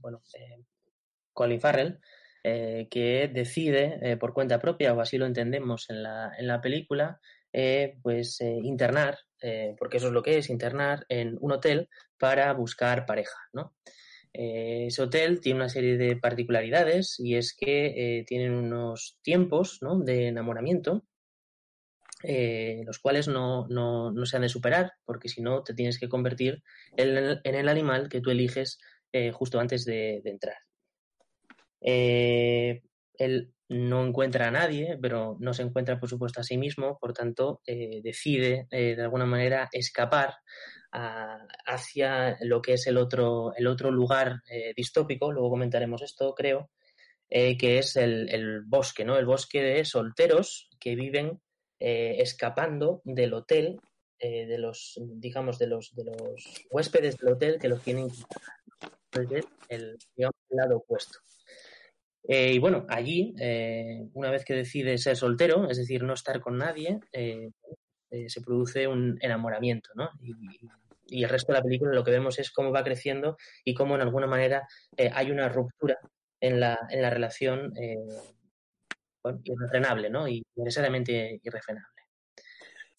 [0.00, 0.22] bueno,
[1.32, 2.00] Colin Farrell,
[2.42, 7.20] que decide por cuenta propia, o así lo entendemos en la, en la película,
[7.52, 11.88] eh, pues eh, internar, eh, porque eso es lo que es, internar en un hotel
[12.18, 13.74] para buscar pareja, ¿no?
[14.30, 19.98] ese hotel tiene una serie de particularidades y es que tienen unos tiempos ¿no?
[19.98, 21.02] de enamoramiento
[22.22, 26.10] los cuales no, no, no, se han de superar porque si no te tienes que
[26.10, 26.62] convertir
[26.96, 28.78] en el animal que tú eliges
[29.32, 30.56] justo antes de, entrar.
[31.80, 37.12] el no encuentra a nadie, pero no se encuentra, por supuesto, a sí mismo, por
[37.12, 40.36] tanto, eh, decide eh, de alguna manera escapar
[40.90, 46.70] hacia lo que es el otro, el otro lugar eh, distópico, luego comentaremos esto, creo,
[47.28, 49.18] eh, que es el, el, bosque, ¿no?
[49.18, 51.40] El bosque de solteros que viven
[51.78, 53.78] escapando del hotel,
[54.18, 58.08] de los, digamos, de los, de los huéspedes del hotel que los tienen
[59.68, 59.98] el,
[60.50, 61.18] lado opuesto.
[62.26, 66.40] Eh, y bueno, allí, eh, una vez que decide ser soltero, es decir, no estar
[66.40, 67.50] con nadie, eh,
[68.26, 70.10] se produce un enamoramiento, ¿no?
[70.20, 70.32] Y,
[71.06, 73.94] y, el resto de la película lo que vemos es cómo va creciendo y cómo
[73.94, 74.66] en alguna manera
[75.12, 75.98] hay una ruptura
[76.40, 77.72] en la, en la relación
[79.22, 80.28] bueno, irrefrenable, ¿no?
[80.28, 82.02] Y necesariamente irrefrenable.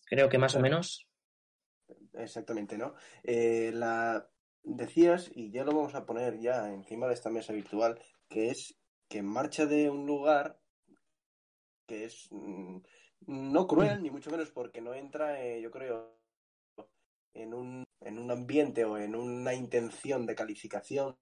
[0.05, 1.07] Creo que más o menos.
[2.13, 2.95] Exactamente, ¿no?
[3.23, 4.27] la
[4.63, 8.75] decías, y ya lo vamos a poner ya encima de esta mesa virtual, que es
[9.07, 10.59] que marcha de un lugar
[11.87, 12.77] que es mm,
[13.27, 16.15] no cruel, ni mucho menos porque no entra, eh, yo creo,
[17.33, 21.17] en un, en un ambiente o en una intención de calificación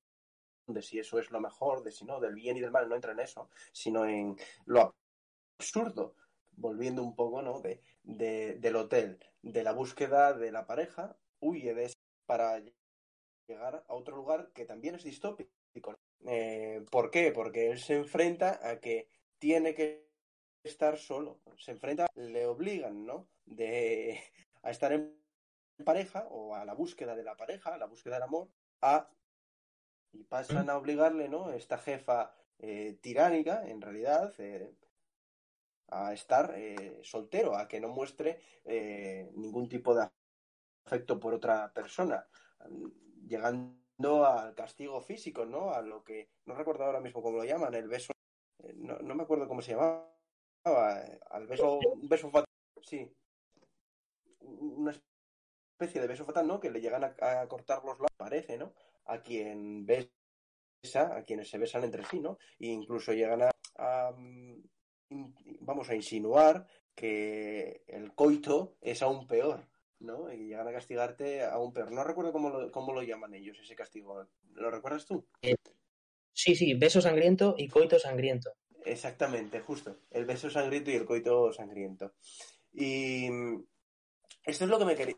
[0.67, 2.95] de si eso es lo mejor, de si no, del bien y del mal, no
[2.95, 4.93] entra en eso, sino en lo
[5.57, 6.15] absurdo,
[6.51, 7.61] volviendo un poco, ¿no?
[7.61, 11.95] De, de, del hotel, de la búsqueda de la pareja, huye de eso
[12.25, 12.61] para
[13.47, 15.51] llegar a otro lugar que también es distópico.
[16.25, 17.31] Eh, ¿Por qué?
[17.31, 20.07] Porque él se enfrenta a que tiene que
[20.63, 21.39] estar solo.
[21.57, 23.27] Se enfrenta, le obligan, ¿no?
[23.45, 24.19] De,
[24.63, 25.17] a estar en
[25.83, 28.49] pareja o a la búsqueda de la pareja, a la búsqueda del amor,
[28.81, 29.09] a
[30.11, 31.51] y pasan a obligarle, ¿no?
[31.51, 34.73] Esta jefa eh, tiránica, en realidad, eh,
[35.89, 38.39] a estar eh, soltero, a que no muestre
[39.35, 40.09] ningún tipo de
[40.85, 42.27] afecto por otra persona,
[43.27, 45.71] llegando al castigo físico, ¿no?
[45.71, 48.13] A lo que, no recuerdo ahora mismo cómo lo llaman, el beso,
[48.75, 50.09] no, no me acuerdo cómo se llamaba,
[51.29, 52.49] al beso, un beso fatal,
[52.81, 53.11] sí,
[54.39, 56.59] una especie de beso fatal, ¿no?
[56.59, 58.73] Que le llegan a, cortar los labios, parece, ¿no?
[59.05, 62.37] A quien besa, a quienes se besan entre sí, ¿no?
[62.59, 63.51] E incluso llegan a,
[65.61, 69.67] vamos a insinuar que el coito es aún peor,
[69.99, 70.31] ¿no?
[70.31, 71.91] Y llegan a castigarte aún peor.
[71.91, 74.27] No recuerdo cómo lo, cómo lo llaman ellos, ese castigo.
[74.53, 75.25] ¿Lo recuerdas tú?
[75.41, 75.55] Eh,
[76.33, 78.53] sí, sí, beso sangriento y coito sangriento.
[78.85, 79.97] Exactamente, justo.
[80.11, 82.13] El beso sangriento y el coito sangriento.
[82.73, 83.27] Y
[84.43, 85.17] esto es lo que me quería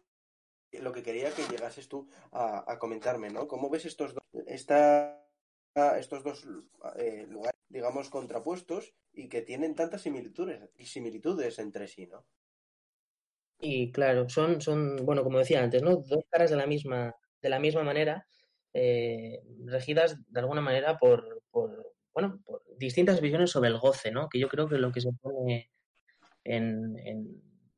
[0.73, 3.47] lo que quería que llegases tú a, comentarme, ¿no?
[3.47, 6.47] ¿Cómo ves estos dos, estos dos
[6.95, 12.25] eh, lugares, digamos, contrapuestos y que tienen tantas similitudes, similitudes entre sí, ¿no?
[13.59, 15.97] Y claro, son, son, bueno, como decía antes, ¿no?
[15.97, 18.25] Dos caras de la misma, de la misma manera,
[18.73, 24.29] eh, regidas de alguna manera por, por, bueno, por distintas visiones sobre el goce, ¿no?
[24.29, 25.69] Que yo creo que lo que se pone
[26.43, 26.95] en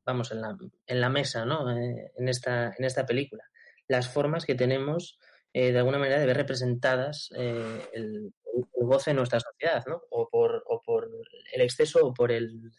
[0.04, 1.70] vamos, en la, en la mesa, ¿no?
[1.76, 3.44] Eh, en, esta, en esta película.
[3.88, 5.18] Las formas que tenemos,
[5.52, 8.32] eh, de alguna manera, de ver representadas eh, el,
[8.74, 10.02] goce en nuestra sociedad, ¿no?
[10.10, 11.08] O por, o por
[11.52, 12.70] el exceso o por el,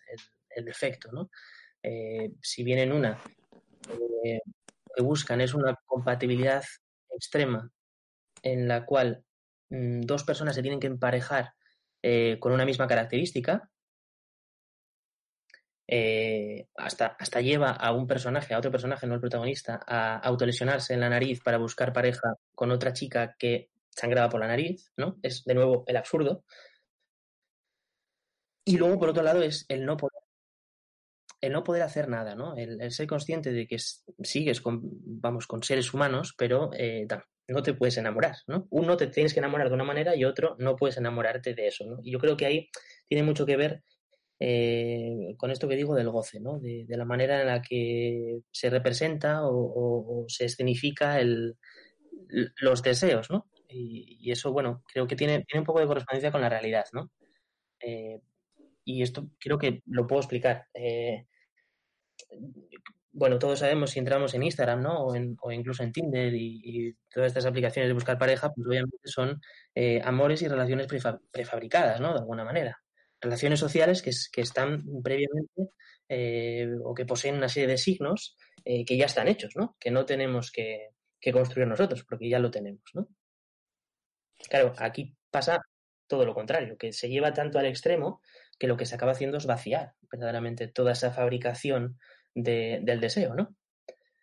[0.56, 1.30] el, defecto, ¿no?
[2.42, 3.20] Si bien en una
[3.90, 6.64] lo que buscan es una compatibilidad
[7.10, 7.70] extrema
[8.42, 9.24] en la cual
[9.70, 11.54] mm, dos personas se tienen que emparejar
[12.40, 13.70] con una misma característica,
[15.88, 20.94] eh, hasta, hasta lleva a un personaje, a otro personaje, no el protagonista, a autolesionarse
[20.94, 25.18] en la nariz para buscar pareja con otra chica que sangraba por la nariz, ¿no?
[25.22, 26.46] Es de nuevo el absurdo.
[28.66, 30.13] Y luego, por otro lado, es el no poder,
[31.44, 32.56] el no poder hacer nada, ¿no?
[32.56, 37.06] El, ser consciente de que sigues con, vamos, con seres humanos, pero eh,
[37.50, 38.66] no te puedes enamorar, ¿no?
[38.70, 41.86] Uno te tienes que enamorar de una manera y otro no puedes enamorarte de eso,
[41.86, 42.00] ¿no?
[42.02, 42.70] Y yo creo que ahí
[43.10, 43.84] tiene mucho que ver
[44.40, 46.60] eh, con esto que digo del goce, ¿no?
[46.60, 51.58] De, la manera en la que se representa o, se escenifica el,
[52.56, 53.48] los deseos, ¿no?
[53.68, 57.12] Y, eso, bueno, creo que tiene, tiene un poco de correspondencia con la realidad, ¿no?
[57.82, 58.22] Eh,
[58.86, 60.68] y esto creo que lo puedo explicar.
[63.12, 65.06] Bueno, todos sabemos si entramos en Instagram, ¿no?
[65.06, 69.40] O, incluso en Tinder y, todas estas aplicaciones de buscar pareja, pues obviamente son
[70.04, 70.88] amores y relaciones
[71.32, 72.14] prefabricadas, ¿no?
[72.14, 72.84] De alguna manera
[73.24, 75.72] relaciones sociales que, que están previamente
[76.10, 79.76] eh, o que poseen una serie de signos eh, que ya están hechos, ¿no?
[79.80, 80.90] Que no tenemos que,
[81.32, 83.08] construir nosotros, porque ya lo tenemos, ¿no?
[84.50, 85.62] Claro, aquí pasa
[86.06, 88.22] todo lo contrario, que se lleva tanto al extremo
[88.60, 91.98] que lo que se acaba haciendo es vaciar verdaderamente toda esa fabricación
[92.34, 93.56] del deseo, ¿no?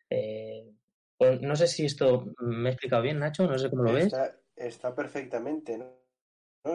[0.08, 0.70] Eh,
[1.16, 4.12] pues no sé si esto me he explicado bien, Nacho, no sé cómo lo ves.
[4.56, 6.00] Está perfectamente, ¿no?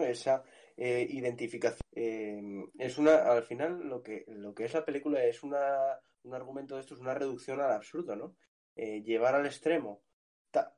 [0.02, 0.42] Esa,
[0.76, 1.80] eh, identificación.
[1.92, 2.40] Eh,
[2.78, 6.74] es una, al final, lo que, lo que es la película es una, un argumento
[6.74, 8.36] de esto, es una reducción al absurdo, ¿no?
[8.74, 10.02] Eh, llevar al extremo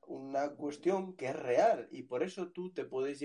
[0.06, 3.20] una cuestión que es real y por eso tú te puedes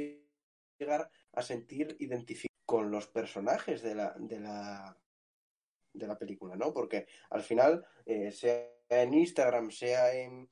[0.78, 4.98] llegar a sentir identificado con los personajes de la, de la,
[5.94, 6.74] de la película, ¿no?
[6.74, 7.86] Porque al final,
[8.32, 10.50] sea en Instagram, sea en,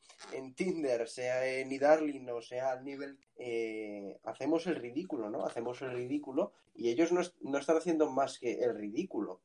[0.55, 5.45] Tinder, sea en iDarling o sea al nivel, eh, hacemos el ridículo, ¿no?
[5.45, 9.41] Hacemos el ridículo y ellos no, no están haciendo más que el ridículo.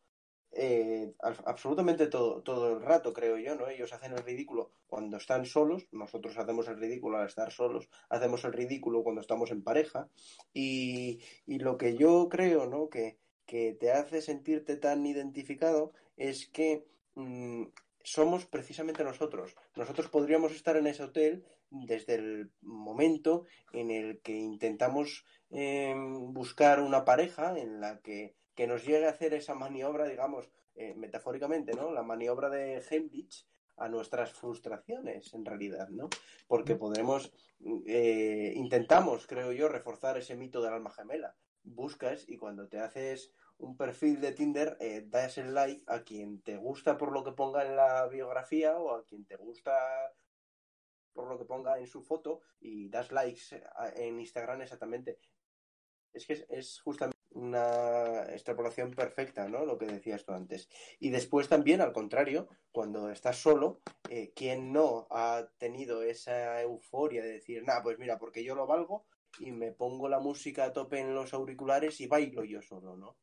[0.59, 3.69] Eh, absolutamente todo, todo el rato, creo yo, ¿no?
[3.69, 8.43] Ellos hacen el ridículo cuando están solos, nosotros hacemos el ridículo al estar solos, hacemos
[8.45, 10.09] el ridículo cuando estamos en pareja
[10.55, 12.89] y, y lo que yo creo, ¿no?
[12.89, 17.65] Que, que te hace sentirte tan identificado es que mm,
[18.03, 19.57] somos precisamente nosotros.
[19.75, 26.81] Nosotros podríamos estar en ese hotel desde el momento en el que intentamos em, buscar
[26.81, 31.91] una pareja en la que, nos llegue a hacer esa maniobra, digamos, eh, metafóricamente, ¿no?
[31.93, 36.09] La maniobra de Heimlich a nuestras frustraciones, en realidad, ¿no?
[36.47, 37.33] Porque podremos,
[37.87, 41.37] eh, intentamos, creo yo, reforzar ese mito del alma gemela.
[41.65, 46.43] Buscas y cuando te haces un perfil de Tinder, eh, das el like a quien
[46.43, 49.73] te gusta por lo que ponga en la biografía o a quien te gusta
[51.13, 53.43] por lo que ponga en su foto y das likes
[53.97, 55.19] en Instagram exactamente.
[56.13, 59.67] Es que es, justamente una extrapolación perfecta, ¿no?
[59.67, 60.69] Lo que decías tú antes.
[60.99, 67.23] Y después también, al contrario, cuando estás solo, eh, quien no ha tenido esa euforia
[67.23, 69.07] de decir, nada, pues mira, porque yo lo valgo,
[69.39, 73.17] y me pongo la música a tope en los auriculares y bailo yo solo, ¿no?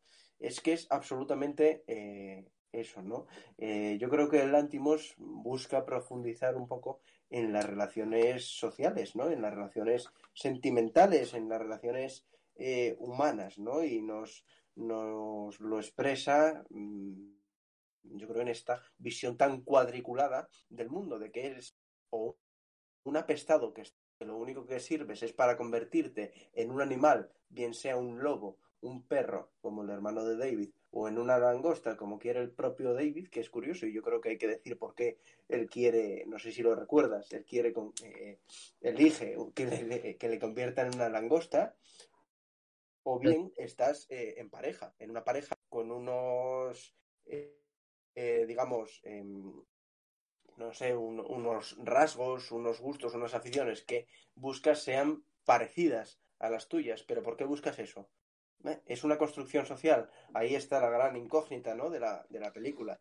[0.44, 3.28] Es que es absolutamente eh, eso, ¿no?
[3.58, 9.30] Eh, yo creo que el Antimos busca profundizar un poco en las relaciones sociales, ¿no?
[9.30, 13.86] En las relaciones sentimentales, en las relaciones eh, humanas, ¿no?
[13.86, 14.44] Y nos,
[14.76, 17.30] nos lo expresa, mm,
[18.18, 21.78] yo creo, en esta visión tan cuadriculada del mundo, de que eres
[22.10, 22.36] o
[23.06, 23.84] un apestado que
[24.20, 29.08] lo único que sirves es para convertirte en un animal, bien sea un lobo, un
[29.08, 33.30] perro, como el hermano de David, o en una langosta, como quiere el propio David,
[33.30, 35.18] que es curioso, y yo creo que hay que decir por qué
[35.48, 38.40] él quiere, no sé si lo recuerdas, él quiere, eh,
[38.82, 41.76] elige que le, que le convierta en una langosta,
[43.04, 49.64] o bien estás eh, en pareja, en una pareja con unos, eh, digamos, em,
[50.58, 57.04] no sé, unos rasgos, unos gustos, unas aficiones que buscas sean parecidas a las tuyas.
[57.04, 58.08] Pero ¿por qué buscas eso?
[58.86, 60.10] Es una construcción social.
[60.34, 61.90] Ahí está la gran incógnita, ¿no?
[61.90, 63.00] De la, de la película.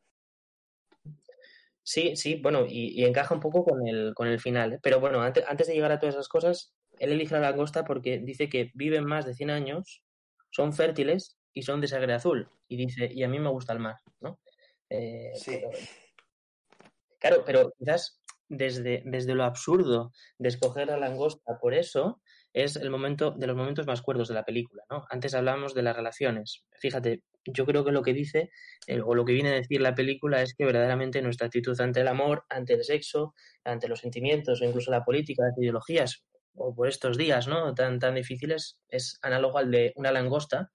[1.85, 4.75] Sí, sí, bueno, y, encaja un poco con el, con el final.
[4.75, 4.79] ¿eh?
[4.83, 8.19] Pero bueno, antes, antes de llegar a todas esas cosas, él elige la langosta porque
[8.19, 10.05] dice que viven más de 100 años,
[10.51, 12.49] son fértiles y son de sangre azul.
[12.69, 14.39] Y dice, y a mí me gusta el mar, ¿no?
[14.89, 15.61] Eh, sí.
[17.19, 22.22] claro, pero quizás desde, desde lo absurdo de escoger la langosta por eso,
[22.53, 25.05] es el momento de los momentos más cuerdos de la película, ¿no?
[25.11, 26.65] Antes hablábamos de las relaciones.
[26.79, 28.51] Fíjate, yo creo que lo que dice
[28.87, 32.01] eh, o lo que viene a decir la película es que verdaderamente nuestra actitud ante
[32.01, 33.35] el amor, ante el sexo,
[33.65, 37.75] ante los sentimientos o incluso la política, las ideologías o por estos días, ¿no?
[37.75, 40.71] Tan tan difíciles es análogo al de una langosta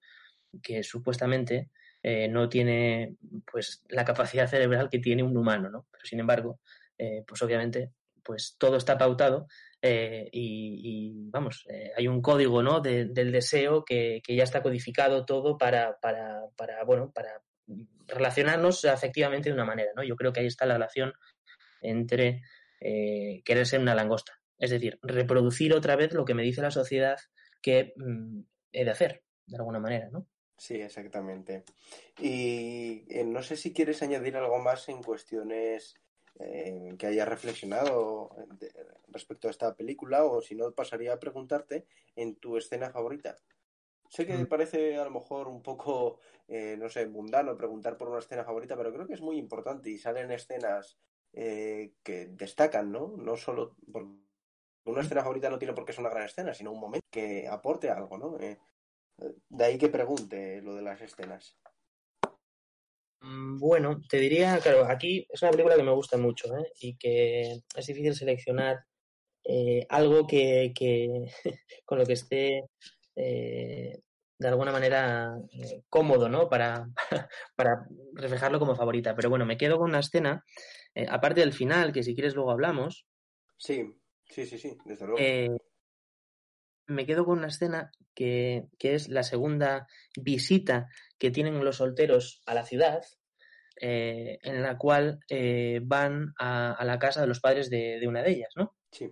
[0.62, 1.70] que supuestamente
[2.02, 3.16] eh, no tiene
[3.50, 5.86] pues la capacidad cerebral que tiene un humano, ¿no?
[5.90, 6.60] Pero sin embargo,
[6.98, 7.92] eh, pues obviamente
[8.24, 9.46] pues todo está pautado
[9.80, 12.80] eh, y, vamos, eh, hay un código ¿no?
[12.80, 17.42] del deseo que, ya está codificado todo para, para, para, bueno, para
[18.06, 19.92] relacionarnos afectivamente de una manera.
[19.94, 20.02] ¿no?
[20.02, 21.12] Yo creo que ahí está la relación
[21.80, 22.42] entre
[22.80, 24.40] eh, querer ser una langosta.
[24.58, 27.18] Es decir, reproducir otra vez lo que me dice la sociedad
[27.62, 28.40] que mm,
[28.72, 30.26] he de hacer, de alguna manera, ¿no?
[30.56, 31.64] Sí, exactamente.
[32.20, 35.94] Y no sé si quieres añadir algo más en cuestiones
[36.40, 38.30] eh, que hayas reflexionado
[39.08, 43.36] respecto a esta película o si no pasaría a preguntarte en tu escena favorita.
[44.08, 44.46] Sé que mm.
[44.46, 48.76] parece a lo mejor un poco, eh, no sé, mundano preguntar por una escena favorita,
[48.76, 50.96] pero creo que es muy importante y salen escenas
[51.32, 53.14] eh, que destacan, ¿no?
[53.16, 54.10] No solo porque
[54.84, 57.48] una escena favorita no tiene por qué ser una gran escena, sino un momento que
[57.48, 58.38] aporte algo, ¿no?
[58.38, 61.58] de ahí que pregunte lo de las escenas.
[63.20, 66.72] Mm, bueno, te diría, claro, aquí es una película que me gusta mucho ¿eh?
[66.80, 68.84] y que es difícil seleccionar
[69.44, 70.72] eh, algo que,
[71.84, 72.64] con lo que esté
[73.16, 74.00] eh,
[74.38, 75.36] de alguna manera
[75.88, 76.48] cómodo, ¿no?
[76.48, 76.88] Para,
[77.56, 79.16] para reflejarlo como favorita.
[79.16, 80.44] Pero bueno, me quedo con una escena,
[81.08, 83.04] aparte del final, que si quieres luego hablamos.
[83.56, 83.84] Sí,
[84.30, 85.58] sí, sí, sí, desde luego.
[86.88, 92.42] Me quedo con una escena que, que es la segunda visita que tienen los solteros
[92.46, 93.02] a la ciudad,
[93.80, 98.30] eh, en la cual eh, van a, la casa de los padres de, una de
[98.32, 98.74] ellas, ¿no?
[98.90, 99.08] Sí.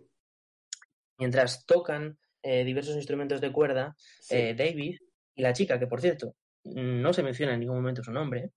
[1.19, 3.97] Mientras tocan eh, diversos instrumentos de cuerda,
[4.29, 4.99] David
[5.35, 6.35] y la chica, que por cierto
[6.65, 8.51] no se menciona en ningún momento su nombre,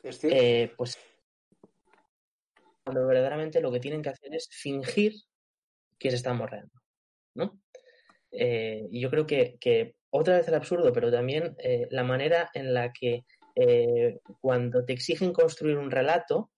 [0.00, 0.98] pues
[2.84, 5.14] cuando verdaderamente lo que tienen que hacer es fingir
[5.98, 6.80] que se están morreando,
[7.34, 7.60] ¿no?
[8.36, 12.72] Y yo creo que, que otra vez el absurdo, pero también eh, la manera en
[12.72, 13.24] la que
[13.56, 16.52] eh, cuando te exigen construir un relato,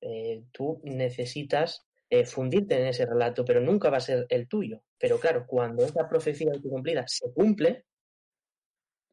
[0.00, 1.86] eh, tú necesitas
[2.24, 4.82] fundirte en ese relato, pero nunca va a ser el tuyo.
[4.98, 7.84] Pero claro, cuando esa profecía cumplida se cumple,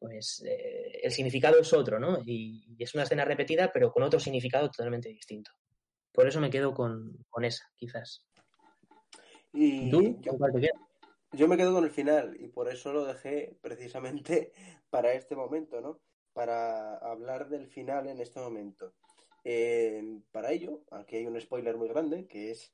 [0.00, 2.18] pues el significado es otro, ¿no?
[2.26, 5.52] Y, es una escena repetida, pero con otro significado totalmente distinto.
[6.10, 8.26] Por eso me quedo con, esa, quizás.
[9.52, 10.20] ¿Y ¿Tú?
[10.36, 10.68] ¿Cuál te
[11.32, 14.52] yo me quedo con el final y por eso lo dejé precisamente
[14.90, 16.00] para este momento, ¿no?
[16.32, 18.94] Para hablar del final en este momento.
[19.44, 22.72] Eh, para ello, aquí hay un spoiler muy grande, que es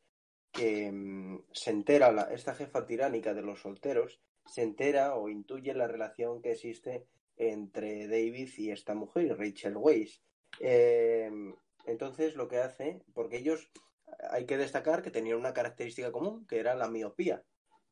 [0.53, 5.75] que mm, se entera la, esta jefa tiránica de los solteros, se entera o intuye
[5.75, 10.21] la relación que existe entre David y esta mujer, Rachel Weisz.
[10.61, 11.31] Eh,
[11.87, 13.71] entonces lo que hace, porque ellos
[14.31, 17.45] hay que destacar que tenían una característica común, que era la miopía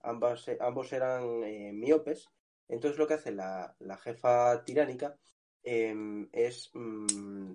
[0.03, 2.31] ambas, eh, ambos eran eh, miopes.
[2.69, 5.19] Entonces lo que hace la, jefa tiránica
[5.63, 7.55] em, es mm,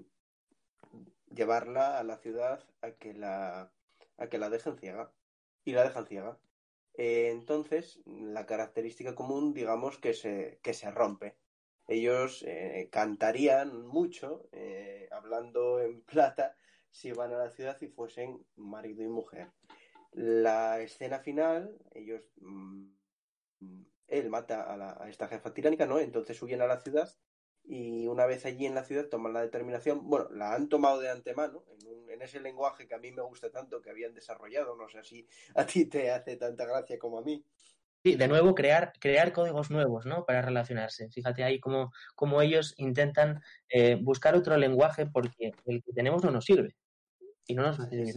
[1.33, 3.71] llevarla a la ciudad a que la,
[4.17, 5.11] a que la dejen ciega.
[5.65, 6.39] Y la dejan ciega.
[6.93, 11.37] Eh, entonces, la característica común, digamos, que se, que se rompe.
[11.89, 12.45] Ellos
[12.91, 14.49] cantarían mucho,
[15.11, 16.55] hablando en plata,
[16.89, 19.51] si van a la ciudad y fuesen marido y mujer.
[20.11, 22.85] La escena final, ellos, mm,
[24.07, 25.99] él mata a, la, a esta jefa tiránica, ¿no?
[25.99, 27.09] Entonces huyen a la ciudad
[27.63, 31.09] y una vez allí en la ciudad toman la determinación, bueno, la han tomado de
[31.09, 34.87] antemano, en, en, ese lenguaje que a mí me gusta tanto, que habían desarrollado, no
[34.87, 37.43] sé si a ti te hace tanta gracia como a mí.
[38.03, 40.23] Sí, de nuevo crear, crear códigos nuevos, ¿no?
[40.23, 41.09] Para relacionarse.
[41.09, 46.31] Fíjate ahí cómo, cómo ellos intentan eh, buscar otro lenguaje porque el que tenemos no
[46.31, 46.75] nos sirve
[47.47, 48.13] y no nos hace.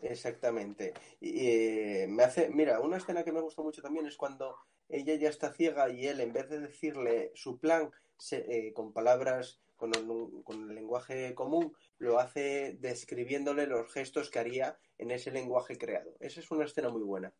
[0.00, 0.94] Exactamente.
[1.20, 4.56] Y, eh, me hace, mira, una escena que me gusta mucho también es cuando
[4.88, 8.92] ella ya está ciega y él, en vez de decirle su plan se, eh, con
[8.92, 10.06] palabras, con el,
[10.44, 16.16] con el, lenguaje común, lo hace describiéndole los gestos que haría en ese lenguaje creado.
[16.20, 17.32] Esa es una escena muy buena.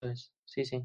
[0.00, 0.84] Pues sí, sí.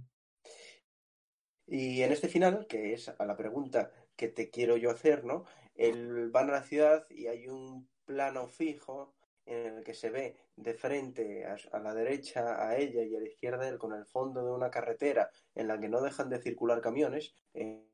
[1.68, 5.46] Y en este final, que es a la pregunta que te quiero yo hacer, ¿no?
[5.76, 9.16] Él van a la ciudad y hay un plano fijo
[9.46, 13.28] en el que se ve de frente a, la derecha a ella y a la
[13.28, 16.82] izquierda él con el fondo de una carretera en la que no dejan de circular
[16.82, 17.34] camiones.
[17.54, 17.88] Eh,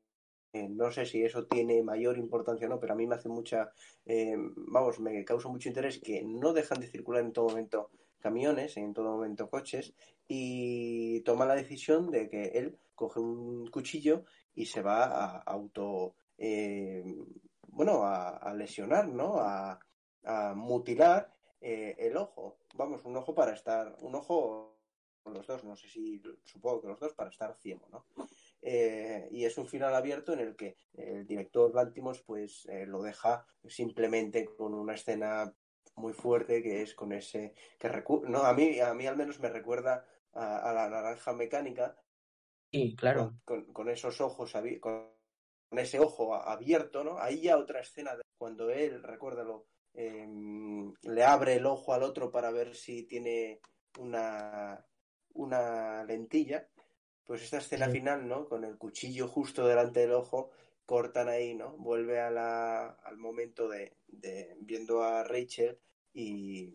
[0.52, 3.28] eh, no sé si eso tiene mayor importancia o no, pero a mí me hace
[3.28, 3.70] mucha,
[4.06, 8.76] eh, vamos, me causa mucho interés que no dejan de circular en todo momento camiones,
[8.76, 9.94] en todo momento coches,
[10.26, 14.24] y toma la decisión de que él coge un cuchillo
[14.54, 16.14] y se va a auto,
[17.68, 19.36] bueno, a, lesionar, ¿no?
[19.38, 19.78] A
[20.54, 22.58] mutilar eh, el ojo.
[22.74, 24.78] Vamos, un ojo para estar, un ojo
[25.32, 28.06] los dos, no sé si, supongo que los dos para estar ciego, ¿no?
[28.60, 33.02] Eh, y es un final abierto en el que el director Lantimos pues eh, lo
[33.02, 35.54] deja simplemente con una escena
[35.94, 37.88] muy fuerte que es con ese que
[38.26, 41.96] no a mí a mí al menos me recuerda a, a la naranja mecánica
[42.72, 45.08] sí claro con, con, con esos ojos con,
[45.68, 50.28] con, ese ojo abierto no ahí ya otra escena de cuando él recuérdalo eh,
[51.02, 53.60] le abre el ojo al otro para ver si tiene
[53.98, 54.84] una
[55.34, 56.68] una lentilla
[57.28, 57.92] pues esta escena sí.
[57.92, 58.48] final, ¿no?
[58.48, 60.50] Con el cuchillo justo delante del ojo,
[60.86, 61.76] cortan ahí, ¿no?
[61.76, 65.78] Vuelve a la, al momento de, de, viendo a Rachel
[66.14, 66.72] y,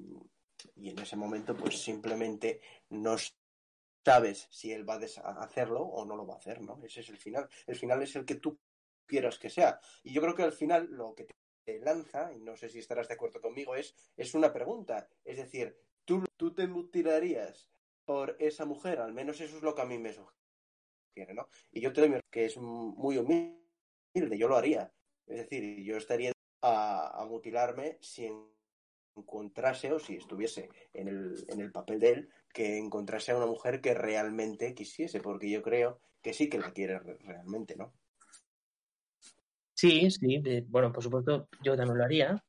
[0.76, 3.16] y, en ese momento pues simplemente no
[4.06, 6.80] sabes si él va a hacerlo o no lo va a hacer, ¿no?
[6.84, 7.50] Ese es el final.
[7.66, 8.60] El final es el que tú
[9.08, 9.80] quieras que sea.
[10.04, 11.34] Y yo creo que al final lo que te
[11.82, 15.08] lanza, y no sé si estarás de acuerdo conmigo, es, es una pregunta.
[15.24, 17.70] Es decir, ¿tú, tú te mutilarías
[18.06, 21.48] por esa mujer, al menos eso es lo que a mí me sugiere, ¿no?
[21.72, 24.92] Y yo te doy que es muy humilde, yo lo haría.
[25.26, 28.30] Es decir, yo estaría a, a mutilarme si
[29.16, 33.46] encontrase o si estuviese en el, en el papel de él, que encontrase a una
[33.46, 37.94] mujer que realmente quisiese, porque yo creo que sí que la quiere realmente, ¿no?
[39.84, 42.42] Sí, sí, de, bueno, por supuesto, yo también lo haría.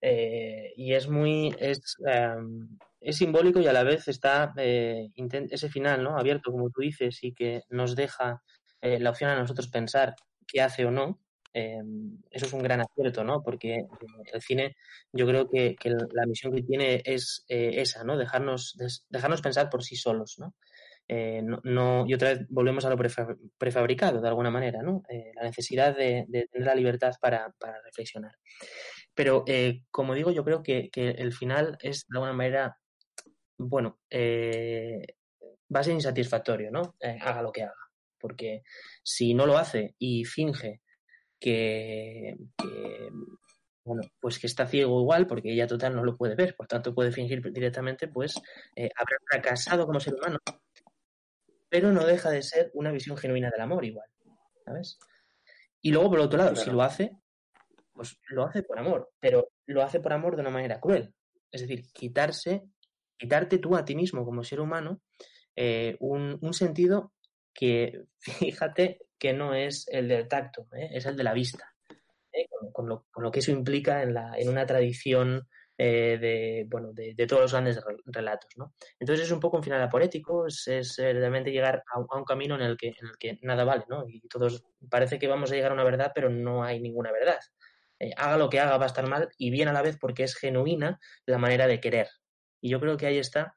[0.00, 5.08] Eh, y es muy, es, um, es simbólico y a la vez está eh,
[5.50, 6.16] ese final ¿no?
[6.16, 8.40] abierto, como tú dices, y que nos deja
[8.80, 10.14] eh, la opción a nosotros pensar
[10.46, 11.18] qué hace o no.
[11.52, 11.82] Eh,
[12.30, 13.42] eso es un gran acierto, ¿no?
[13.42, 13.86] Porque eh,
[14.32, 14.76] el cine,
[15.12, 18.16] yo creo que, que la misión que tiene es esa, ¿no?
[18.16, 18.76] Dejarnos,
[19.08, 20.54] dejarnos pensar por sí solos, ¿no?
[21.42, 22.96] No, no, y otra vez volvemos a lo
[23.58, 25.02] prefabricado, de alguna manera, ¿no?
[25.34, 27.52] la necesidad de, tener la libertad para,
[27.84, 28.36] reflexionar.
[29.14, 29.44] Pero,
[29.90, 32.76] como digo, yo creo que, el final es, de alguna manera,
[33.58, 35.02] bueno, eh,
[35.74, 36.96] va a ser insatisfactorio, ¿no?
[37.00, 37.74] Eh, haga lo que haga.
[38.18, 38.62] Porque
[39.02, 40.82] si no lo hace y finge
[41.38, 42.36] que,
[43.84, 46.94] bueno, pues que está ciego igual, porque ella total no lo puede ver, por tanto
[46.94, 48.34] puede fingir directamente, pues
[48.76, 50.38] eh, habrá fracasado como ser humano.
[51.70, 54.08] Pero no deja de ser una visión genuina del amor igual,
[54.64, 54.98] ¿sabes?
[55.80, 56.64] Y luego, por otro lado, claro.
[56.64, 57.16] si lo hace,
[57.94, 61.14] pues lo hace por amor, pero lo hace por amor de una manera cruel.
[61.50, 62.64] Es decir, quitarse
[63.20, 65.02] quitarte tú a ti mismo como ser humano
[65.54, 67.12] eh, un, un, sentido
[67.52, 70.88] que fíjate que no es el del tacto, ¿eh?
[70.92, 71.74] es el de la vista,
[72.32, 72.46] ¿eh?
[72.48, 75.46] con, con, lo, con, lo, que eso implica en, la, en una tradición
[75.82, 78.50] eh, de, bueno, de, de, todos los grandes relatos.
[78.58, 78.74] ¿no?
[78.98, 82.60] Entonces es un poco un final aporético, es, es realmente llegar a, un camino en
[82.60, 84.04] el, que, en el que nada vale, ¿no?
[84.06, 87.38] y todos parece que vamos a llegar a una verdad, pero no hay ninguna verdad.
[87.98, 90.22] Eh, haga lo que haga va a estar mal y bien a la vez porque
[90.22, 92.08] es genuina la manera de querer,
[92.60, 93.56] y yo creo que ahí está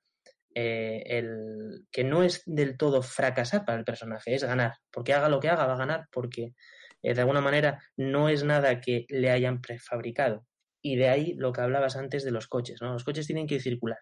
[0.55, 4.75] eh, el que no es del todo fracasar para el personaje, es ganar.
[4.91, 6.53] Porque haga lo que haga, va a ganar porque
[7.01, 10.45] de alguna manera no es nada que le hayan prefabricado.
[10.83, 12.93] Y de ahí lo que hablabas antes de los coches, ¿no?
[12.93, 13.99] Los coches tienen que circular.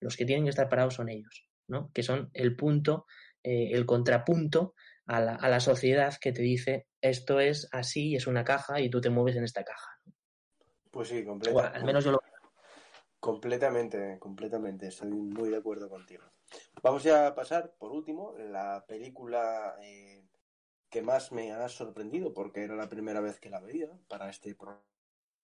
[0.00, 1.46] Los que tienen que estar parados son ellos.
[1.68, 1.90] ¿no?
[1.92, 3.06] que son el punto,
[3.42, 4.74] eh, el contrapunto
[5.06, 8.90] a la, a la, sociedad que te dice esto es así, es una caja y
[8.90, 9.90] tú te mueves en esta caja.
[10.90, 11.52] Pues sí, completamente.
[11.52, 12.20] Bueno, al menos yo lo...
[13.20, 16.24] Completamente, completamente, estoy muy de acuerdo contigo.
[16.82, 20.24] Vamos ya a pasar, por último, la película eh,
[20.88, 24.54] que más me ha sorprendido, porque era la primera vez que la veía para este
[24.54, 24.84] programa,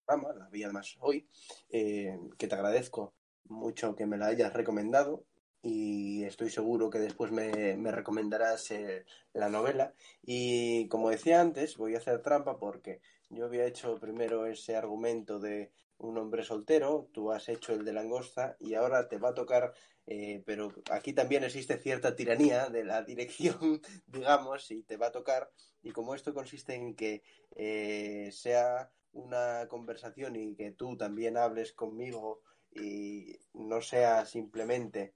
[0.09, 1.27] la vi además hoy,
[1.71, 5.25] eh, que te agradezco mucho que me la hayas recomendado
[5.63, 9.95] y estoy seguro que después me, me recomendarás eh, la novela.
[10.23, 13.01] Y como decía antes, voy a hacer trampa porque
[13.31, 17.93] yo había hecho primero ese argumento de un hombre soltero, tú has hecho el de
[17.93, 19.73] langosta y ahora te va a tocar,
[20.07, 25.13] eh, pero aquí también existe cierta tiranía de la dirección, digamos, y te va a
[25.13, 25.51] tocar.
[25.81, 27.23] Y como esto consiste en que
[27.55, 35.15] eh, sea una conversación y que tú también hables conmigo y no sea simplemente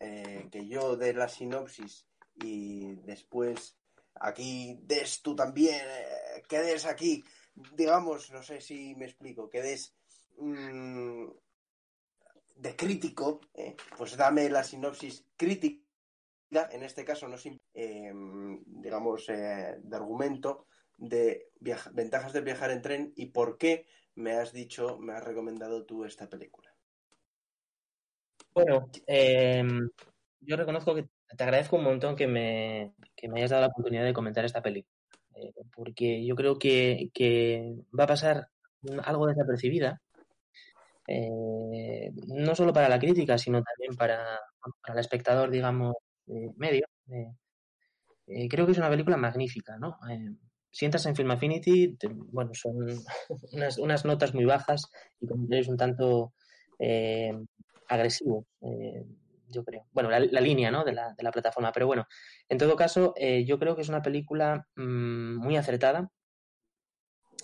[0.00, 3.76] eh, que yo dé la sinopsis y después
[4.20, 7.24] aquí des tú también, eh, quedes aquí,
[7.74, 9.94] digamos, no sé si me explico, quedes
[10.38, 11.26] mmm,
[12.56, 15.84] de crítico, eh, pues dame la sinopsis crítica,
[16.70, 17.36] en este caso no
[17.74, 18.12] eh,
[18.66, 20.66] digamos, de argumento
[20.98, 21.48] de
[21.92, 23.86] ventajas de viajar en tren y por qué
[24.16, 26.74] me has dicho, me has recomendado tú esta película.
[28.52, 29.62] Bueno, eh,
[30.40, 34.04] yo reconozco que te agradezco un montón que me, que me hayas dado la oportunidad
[34.04, 34.96] de comentar esta película,
[35.34, 38.48] eh, porque yo creo que, que, va a pasar
[39.04, 40.00] algo desapercibida,
[41.06, 44.40] eh, no solo para la crítica, sino también para,
[44.82, 45.94] para el espectador, digamos,
[46.56, 46.84] medio.
[48.26, 49.98] creo que es una película magnífica, ¿no?
[50.70, 51.96] Sientas en Film Affinity,
[52.32, 52.76] bueno, son
[53.52, 54.90] unas, unas, notas muy bajas
[55.20, 56.32] y comentarios un tanto
[56.78, 57.32] eh,
[57.88, 59.04] agresivos, eh,
[59.48, 59.86] yo creo.
[59.92, 60.84] Bueno, la, línea ¿no?
[60.84, 62.06] de, la, de, la, plataforma, pero bueno,
[62.48, 66.10] en todo caso, eh, yo creo que es una película mmm, muy acertada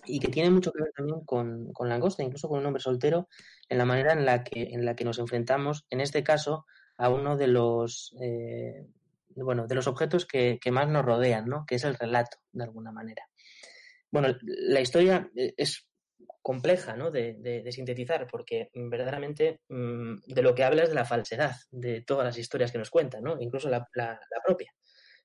[0.06, 3.28] y que tiene mucho que ver también con, con Langosta, incluso con un hombre soltero,
[3.68, 6.66] en la manera en la que, en la que nos enfrentamos, en este caso,
[6.98, 8.86] a uno de los eh,
[9.36, 11.64] bueno, de los objetos que, que, más nos rodean, ¿no?
[11.66, 13.28] Que es el relato, de alguna manera.
[14.10, 15.88] Bueno, la historia es
[16.44, 17.10] compleja, ¿no?
[17.10, 22.02] De, de, sintetizar, porque verdaderamente mmm, de lo que habla es de la falsedad de
[22.02, 23.36] todas las historias que nos cuentan, ¿no?
[23.40, 24.70] Incluso la, la, propia.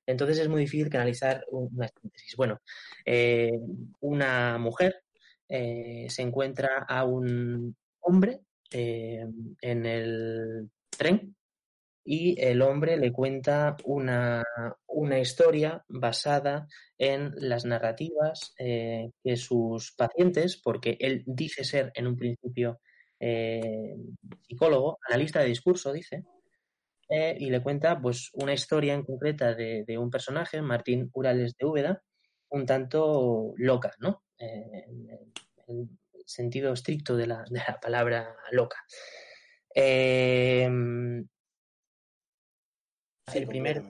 [0.06, 2.36] Entonces es muy difícil canalizar una síntesis.
[2.38, 2.62] Bueno,
[3.06, 3.52] eh,
[4.00, 5.04] una mujer
[5.50, 8.40] eh, se encuentra a un hombre
[8.72, 9.26] eh,
[9.62, 11.36] en el tren
[12.12, 14.44] y el hombre le cuenta una,
[14.88, 16.66] una historia basada
[16.98, 22.80] en las narrativas eh, que sus pacientes, porque él dice ser en un principio
[23.20, 23.96] eh,
[24.42, 26.24] psicólogo, analista de discurso, dice,
[27.10, 31.56] eh, y le cuenta pues una historia en concreta de, de, un personaje, Martín Urales
[31.58, 32.02] de Úbeda,
[32.50, 34.24] un tanto loca, ¿no?
[34.40, 35.10] en
[35.68, 35.90] el
[36.26, 38.78] sentido estricto de la, de la palabra loca.
[39.76, 40.68] Eh,
[43.36, 43.84] el, primer,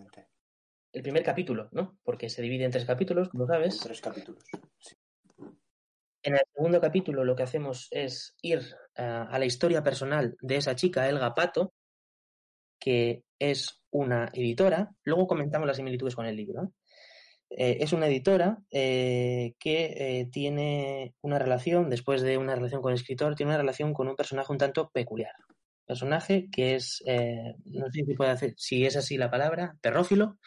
[0.93, 1.97] el primer capítulo, ¿no?
[2.03, 3.75] Porque se divide en tres capítulos, como sabes.
[3.75, 4.43] En tres capítulos.
[4.79, 4.95] Sí.
[6.21, 8.59] En el segundo capítulo lo que hacemos es ir
[8.97, 11.73] uh, a la historia personal de esa chica, Elga Pato,
[12.79, 14.91] que es una editora.
[15.03, 16.73] Luego comentamos las similitudes con el libro.
[17.49, 22.91] Eh, es una editora eh, que eh, tiene una relación, después de una relación con
[22.91, 25.33] el escritor, tiene una relación con un personaje un tanto peculiar
[25.89, 30.37] personaje que es, eh, no sé si puede hacer, si es así la palabra, perrófilo,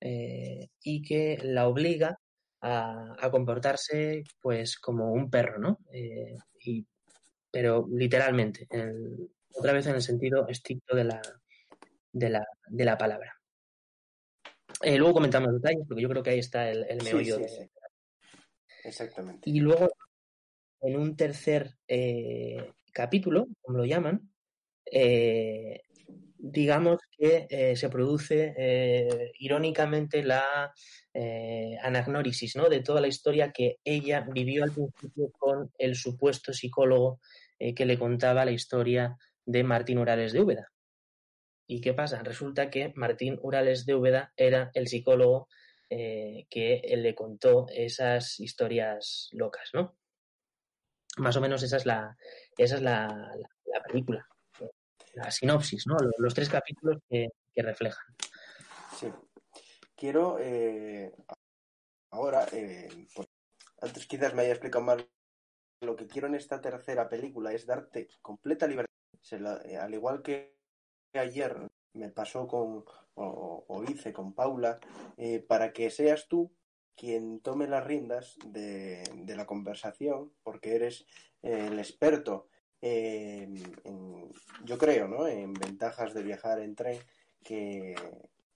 [0.00, 2.18] eh, y que la obliga
[2.60, 5.78] a, a, comportarse pues como un perro, ¿no?
[5.92, 6.84] Eh, y,
[7.52, 11.22] pero literalmente, el, otra vez en el sentido estricto de la,
[12.12, 13.32] de la, de la palabra.
[14.82, 17.58] Eh, luego comentamos detalles, porque yo creo que ahí está el, el meollo sí, sí,
[17.60, 17.64] de...
[17.64, 17.70] sí.
[18.82, 19.48] Exactamente.
[19.48, 19.88] Y luego,
[20.80, 21.76] en un tercer
[22.92, 24.28] capítulo, como lo llaman,
[24.92, 25.82] eh,
[26.42, 30.72] digamos que eh, se produce eh, irónicamente la
[31.12, 32.68] eh, anagnórisis ¿no?
[32.68, 37.20] de toda la historia que ella vivió al principio con el supuesto psicólogo
[37.76, 40.72] que le contaba la historia de Martín Urales de Úbeda.
[41.66, 42.22] ¿Y qué pasa?
[42.22, 45.46] Resulta que Martín Urales de Úbeda era el psicólogo
[45.90, 49.98] que le contó esas historias locas, ¿no?
[51.18, 52.16] Más o menos esa es la,
[52.56, 53.34] esa es la
[53.86, 54.29] película
[55.14, 55.96] la sinopsis, ¿no?
[56.18, 58.14] Los, tres capítulos que, reflejan.
[58.98, 59.12] Sí.
[59.94, 61.12] Quiero eh,
[62.10, 63.28] ahora, eh, pues,
[63.80, 65.08] antes quizás me haya explicado mal,
[65.80, 68.90] lo que quiero en esta tercera película es darte completa libertad,
[69.64, 70.56] eh, al igual que
[71.14, 71.56] ayer
[71.94, 72.84] me pasó con,
[73.14, 74.78] o, hice con Paula,
[75.16, 76.52] eh, para que seas tú
[76.94, 81.06] quien tome las riendas de, la conversación, porque eres
[81.42, 82.48] el experto,
[82.82, 85.26] yo creo, ¿no?
[85.26, 86.98] En ventajas de viajar en tren,
[87.42, 87.94] que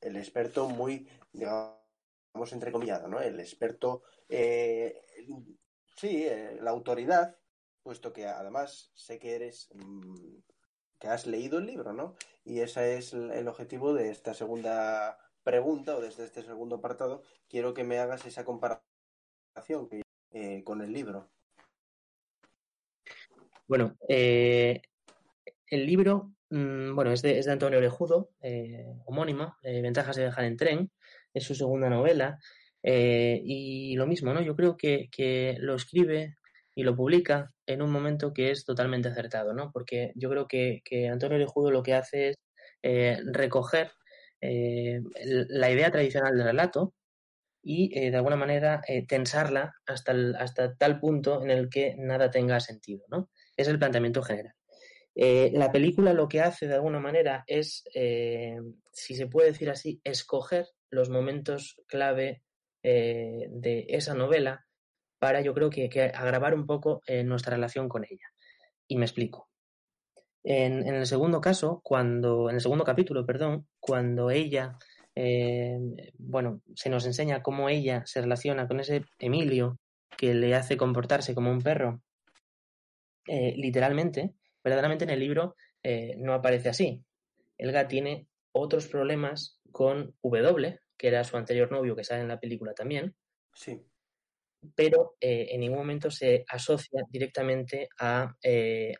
[0.00, 3.20] el experto muy, digamos, entrecomillado, ¿no?
[3.20, 5.02] El experto, eh,
[5.96, 7.36] sí, eh, la autoridad,
[7.82, 10.38] puesto que además sé que eres, mm,
[10.98, 12.16] que has leído el libro, ¿no?
[12.44, 17.22] Y ese es el objetivo de esta segunda pregunta o desde este segundo apartado.
[17.48, 19.88] Quiero que me hagas esa comparación
[20.30, 21.30] eh, con el libro.
[23.66, 24.80] Bueno, el
[25.70, 30.90] libro Mm, bueno, es de, Antonio Orejudo, eh, homónimo, eh, Ventajas de viajar en tren,
[31.32, 32.38] es su segunda novela.
[32.82, 34.40] Eh, y lo mismo, ¿no?
[34.42, 36.36] Yo creo que, lo escribe
[36.74, 39.72] y lo publica en un momento que es totalmente acertado, ¿no?
[39.72, 42.34] Porque yo creo que, Antonio Orejudo lo que hace
[42.82, 43.92] es recoger
[44.40, 46.94] la idea tradicional del relato
[47.62, 53.04] y de alguna manera tensarla hasta, hasta tal punto en el que nada tenga sentido,
[53.08, 53.30] ¿no?
[53.56, 54.54] Es el planteamiento general.
[55.16, 58.58] Eh, la película lo que hace de alguna manera es, eh,
[58.92, 62.42] si se puede decir así, escoger los momentos clave
[62.82, 64.66] eh, de esa novela
[65.18, 68.26] para yo creo que, agravar un poco nuestra relación con ella.
[68.86, 69.48] Y me explico.
[70.42, 74.76] En, el segundo caso, cuando, en el segundo capítulo, perdón, cuando ella,
[76.18, 79.78] bueno, se nos enseña cómo ella se relaciona con ese Emilio
[80.18, 82.02] que le hace comportarse como un perro,
[83.26, 87.04] literalmente, verdaderamente en el libro eh, no aparece así.
[87.58, 92.40] Elga tiene otros problemas con W, que era su anterior novio que sale en la
[92.40, 93.14] película también.
[93.54, 93.80] Sí.
[94.74, 98.94] Pero eh, en ningún momento se asocia directamente a, eh,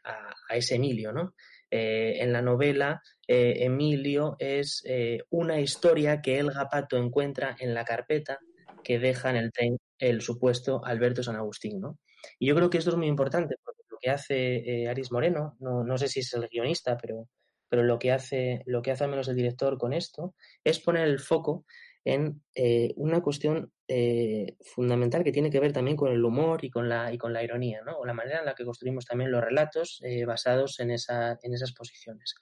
[0.51, 1.35] ese Emilio, ¿no?
[1.77, 4.85] en la novela, Emilio es
[5.31, 8.39] una historia que Elga Pato encuentra en la carpeta
[8.85, 11.99] que deja en el tren el supuesto Alberto San Agustín, ¿no?
[12.39, 13.74] Y yo creo que esto es muy importante porque
[14.05, 17.29] que hace eh, Aris Moreno, no, sé si es el guionista, pero,
[17.71, 21.09] pero lo, que hace, lo que hace al menos el director con esto es poner
[21.09, 21.65] el foco
[22.05, 26.71] en eh, una cuestión eh, fundamental que tiene que ver también con el humor y
[26.71, 27.97] con la, y con la ironía, ¿no?
[27.97, 31.73] o la manera en la que construimos también los relatos basados en, esa, en esas
[31.73, 32.35] posiciones.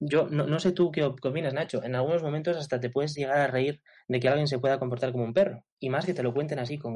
[0.00, 1.82] yo no, no, sé tú qué opinas, Nacho.
[1.84, 5.12] En algunos momentos hasta te puedes llegar a reír de que alguien se pueda comportar
[5.12, 5.64] como un perro.
[5.78, 6.94] Y más que te lo cuenten así con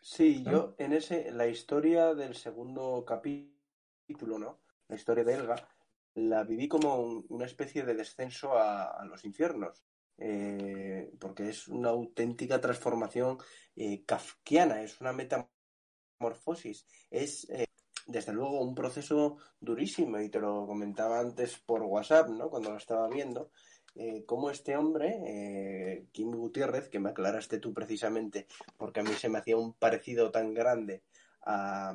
[0.00, 4.60] Sí, yo en ese, la historia del segundo capítulo, ¿no?
[4.88, 5.68] La historia de Elga,
[6.14, 9.84] la viví como una especie de descenso a, los infiernos.
[10.20, 13.38] Eh, porque es una auténtica transformación
[13.76, 17.66] eh, kafkiana, es una metamorfosis, es eh,
[18.08, 22.50] desde luego un proceso durísimo y te lo comentaba antes por WhatsApp, ¿no?
[22.50, 23.52] Cuando lo estaba viendo,
[23.98, 28.46] eh, este hombre, eh, Kim Gutiérrez, que me aclaraste tú precisamente,
[28.76, 31.02] porque a mí se me hacía un parecido tan grande
[31.42, 31.94] a,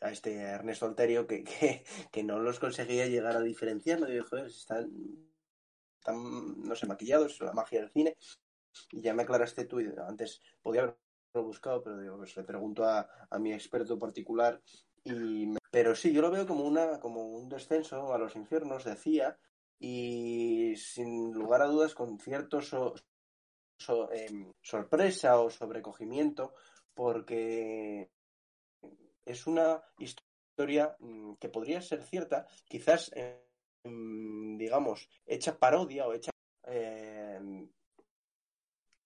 [0.00, 1.44] este Ernesto Alterio que,
[2.12, 4.00] que, no los conseguía llegar a diferenciar.
[4.00, 4.90] Me digo, joder, están
[6.04, 8.16] tan, no sé, maquillados, la magia del cine.
[8.92, 10.98] Y ya me aclaraste tú, antes podía haberlo
[11.34, 14.60] buscado, pero digo, pues le pregunto a, a mi experto particular.
[15.04, 19.38] Y, pero sí, yo lo veo como, una, como un descenso a los infiernos, decía,
[19.84, 22.60] y sin lugar a dudas con cierto
[24.12, 26.54] em, sorpresa o sobrecogimiento
[26.94, 28.08] porque
[29.24, 36.30] es una historia mm, que podría ser cierta, quizás, em, digamos, hecha parodia o hecha
[36.62, 37.68] em,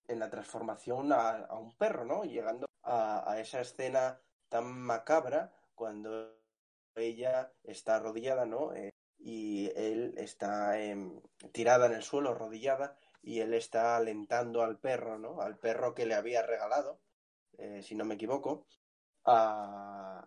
[0.08, 2.24] en la transformación a, un perro, ¿no?
[2.24, 4.20] Llegando a, esa escena
[4.50, 6.36] tan macabra cuando
[6.94, 8.74] ella está arrodillada, ¿no?
[8.74, 10.74] Eh, y él está
[11.52, 12.96] tirada en el suelo, arrodillada,
[13.26, 15.40] y él está alentando al perro, ¿no?
[15.40, 17.00] Al perro que le había regalado,
[17.58, 18.66] eh, si no me equivoco,
[19.24, 20.26] a...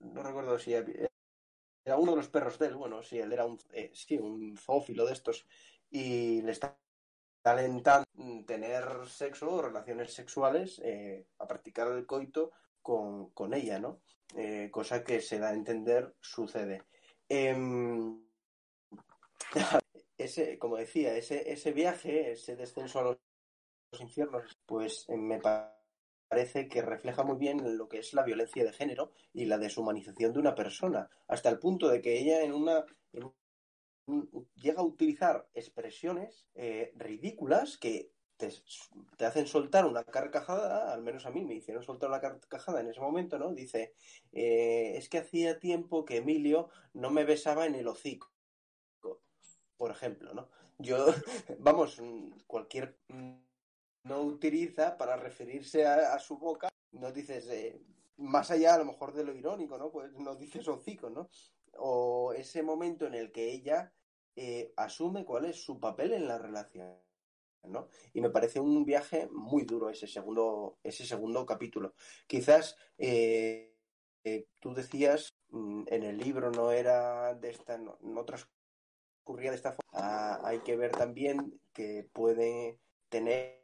[0.00, 3.58] no recuerdo si era uno de los perros de él, bueno, si él era un,
[3.72, 5.46] eh, sí, un zoófilo de estos,
[5.88, 6.76] y le está
[7.44, 8.06] alentando
[8.46, 12.52] tener sexo o relaciones sexuales, eh, a practicar el coito
[12.82, 14.02] con, con ella, ¿no?
[14.70, 16.84] cosa que se da a entender sucede.
[17.30, 18.20] Em,
[20.18, 23.18] ese, como decía, ese, ese viaje, ese descenso a los
[24.00, 28.72] infiernos, pues eh, me parece que refleja muy bien lo que es la violencia de
[28.72, 32.84] género y la deshumanización de una persona, hasta el punto de que ella en una
[34.56, 38.10] llega a utilizar expresiones eh, ridículas que
[39.16, 42.88] te, hacen soltar una carcajada, al menos a mí me hicieron soltar una carcajada en
[42.88, 43.52] ese momento, ¿no?
[43.52, 43.94] Dice,
[44.32, 48.32] eh, es que hacía tiempo que Emilio no me besaba en el hocico.
[49.76, 50.48] por ejemplo, ¿no?
[50.78, 51.06] Yo,
[51.58, 52.02] vamos,
[52.46, 52.98] cualquier
[54.04, 57.80] no utiliza para referirse a, su boca, no dices, eh,
[58.16, 59.90] más allá a lo mejor de lo irónico, ¿no?
[59.90, 61.28] Pues no dices hocico, ¿no?
[61.76, 63.92] O ese momento en el que ella
[64.36, 66.98] eh, asume cuál es su papel en la relación.
[67.64, 67.88] ¿No?
[68.12, 71.94] Y me parece un viaje muy duro ese segundo, ese segundo capítulo.
[72.26, 73.70] Quizás eh,
[74.24, 79.72] eh, tú decías mm, en el libro no era de esta, no, transcurría de esta
[79.72, 79.90] forma.
[79.92, 83.60] Ah, hay que ver también que puede tener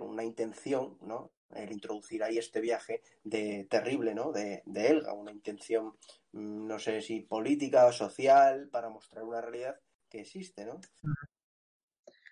[0.00, 1.32] una intención, ¿no?
[1.54, 4.32] El introducir ahí este viaje de terrible, ¿no?
[4.32, 5.96] De, de Elga, una intención,
[6.32, 10.80] mm, no sé si política o social, para mostrar una realidad que existe, ¿no?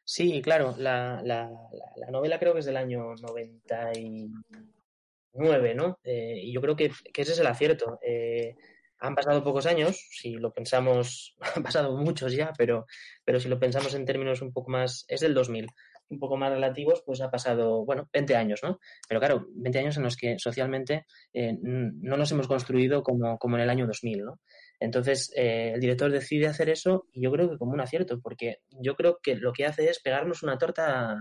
[0.04, 1.50] Sí, claro, la, la,
[1.96, 5.98] la, novela creo que es del año 99, ¿no?
[6.04, 7.98] Eh, y yo creo que, ese es el acierto.
[8.02, 8.54] Eh,
[8.98, 12.84] han pasado pocos años, si lo pensamos, han pasado muchos ya, pero,
[13.24, 15.68] pero si lo pensamos en términos un poco más, es del 2000,
[16.10, 18.78] un poco más relativos, pues ha pasado, bueno, 20 años, ¿no?
[19.08, 23.56] Pero claro, 20 años en los que socialmente eh, no nos hemos construido como, como
[23.56, 24.38] en el año 2000, ¿no?
[24.84, 28.58] Entonces, eh, el director decide hacer eso y yo creo que como un acierto, porque
[28.68, 31.16] yo creo que lo que hace es pegarnos una torta,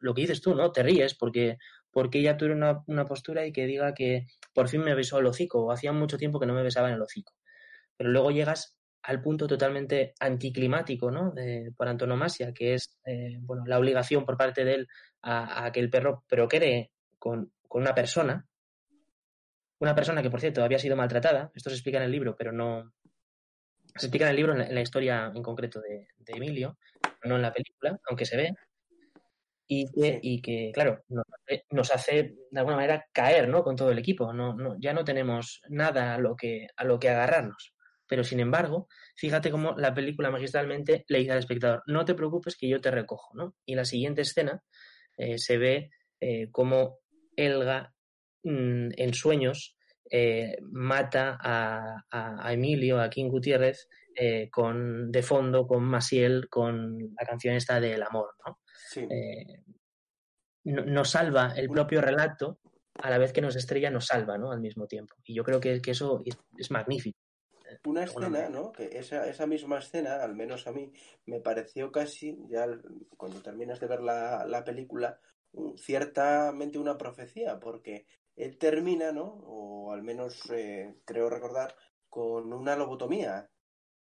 [0.00, 0.72] lo que dices tú, ¿no?
[0.72, 1.56] Te ríes porque,
[1.92, 5.26] porque ella tuvo una, una postura y que diga que por fin me besó el
[5.26, 7.32] hocico o hacía mucho tiempo que no me besaba en el hocico.
[7.96, 11.32] Pero luego llegas al punto totalmente anticlimático, ¿no?
[11.76, 14.88] por antonomasia, que es, eh, bueno, la obligación por parte de él
[15.22, 16.90] a, que el perro procree
[17.20, 18.48] con, con una persona,
[19.78, 22.52] una persona que, por cierto, había sido maltratada, esto se explica en el libro, pero
[22.52, 22.92] no.
[23.94, 26.78] Se explica en el libro, en la, historia en concreto de, Emilio,
[27.24, 28.54] no en la película, aunque se ve,
[29.66, 31.02] y que, y que claro,
[31.70, 33.64] nos hace, de alguna manera caer ¿no?
[33.64, 34.32] con todo el equipo.
[34.32, 37.74] No, no, ya no tenemos nada a lo, que, a lo que agarrarnos.
[38.06, 42.56] Pero sin embargo, fíjate cómo la película magistralmente le dice al espectador, no te preocupes
[42.56, 43.34] que yo te recojo.
[43.34, 43.54] ¿no?
[43.64, 44.62] Y en la siguiente escena
[45.16, 46.98] eh, se ve eh, cómo
[47.34, 47.95] Elga
[48.46, 49.76] Mm, en sueños
[50.08, 57.26] eh, mata a, Emilio, a King Gutiérrez, eh, con, de fondo con Masiel, con la
[57.26, 58.60] canción esta del amor, ¿no?
[58.94, 59.64] Eh,
[60.62, 62.60] nos salva el propio relato,
[62.94, 64.52] a la vez que nos estrella, nos salva, ¿no?
[64.52, 65.16] Al mismo tiempo.
[65.24, 66.22] Y yo creo que, eso
[66.56, 67.18] es, magnífico.
[67.84, 68.70] Una escena, ¿no?
[68.70, 70.92] Que esa, esa misma escena, al menos a mí,
[71.24, 72.66] me pareció casi, ya
[73.16, 75.18] cuando terminas de ver la, la película,
[75.76, 78.06] ciertamente una profecía, porque
[78.36, 79.24] él termina, ¿no?
[79.46, 81.74] O al menos eh, creo recordar,
[82.08, 83.50] con una lobotomía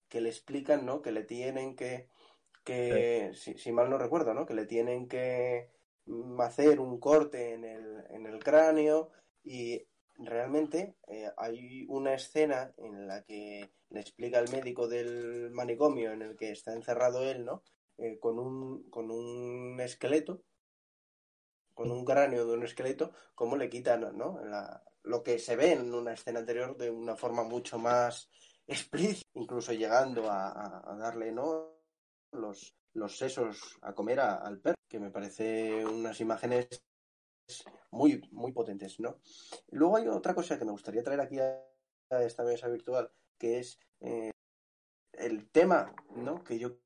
[0.09, 1.01] que le explican, ¿no?
[1.01, 2.09] Que le tienen que,
[2.63, 4.45] que si, mal no recuerdo, ¿no?
[4.45, 5.69] Que le tienen que
[6.39, 9.11] hacer un corte en el, en el cráneo
[9.43, 16.11] y realmente eh, hay una escena en la que le explica al médico del manicomio
[16.11, 17.63] en el que está encerrado él, ¿no?
[17.97, 20.41] Eh, con, un, con un esqueleto
[21.73, 24.39] con un cráneo de un esqueleto, cómo le quitan ¿no?
[25.03, 28.29] lo que se ve en una escena anterior de una forma mucho más
[28.67, 31.79] explícita, incluso llegando a, darle ¿no?
[32.31, 36.67] los, los sesos a comer al perro, que me parece unas imágenes
[37.91, 39.19] muy, muy potentes, ¿no?
[39.69, 41.61] Luego hay otra cosa que me gustaría traer aquí a,
[42.21, 44.31] esta mesa virtual, que es eh,
[45.13, 46.43] el tema, ¿no?
[46.43, 46.77] Que yo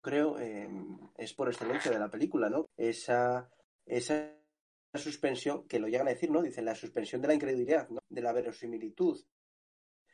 [0.00, 0.68] creo eh,
[1.16, 2.66] es por excelencia de la película, ¿no?
[2.76, 3.50] Esa
[3.86, 4.32] esa
[4.94, 6.42] suspensión, que lo llegan a decir, ¿no?
[6.42, 9.20] Dicen la suspensión de la incredulidad, de la verosimilitud,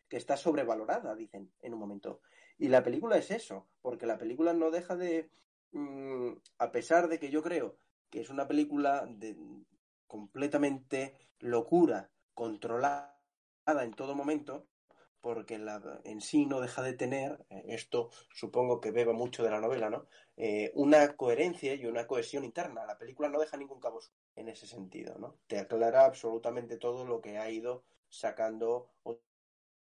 [0.09, 2.21] que está sobrevalorada, dicen en un momento.
[2.59, 5.31] Y la película es eso, porque la película no deja de,
[5.73, 7.79] mm, a pesar de que yo creo
[8.11, 9.37] que es una película de
[10.07, 13.15] completamente locura, controlada
[13.67, 14.67] en todo momento,
[15.21, 19.51] porque la, en sí no deja de tener, eh, esto supongo que beba mucho de
[19.51, 20.07] la novela, ¿no?
[20.37, 22.87] Eh, una coherencia y una cohesión interna.
[22.87, 24.01] La película no deja ningún cabo
[24.37, 25.37] en ese sentido, ¿no?
[25.47, 29.19] Te aclara absolutamente todo lo que ha ido sacando o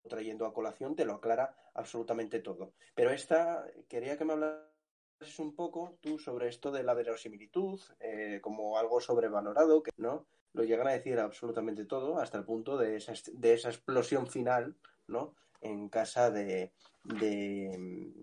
[0.07, 2.73] trayendo a colación, te lo aclara absolutamente todo.
[2.95, 8.39] Pero esta, quería que me hablases un poco tú sobre esto de la verosimilitud, eh,
[8.41, 12.97] como algo sobrevalorado, que no lo llegan a decir absolutamente todo, hasta el punto de
[12.97, 14.75] esa, de esa explosión final
[15.07, 15.35] ¿no?
[15.61, 16.73] En casa de.
[17.03, 18.13] de.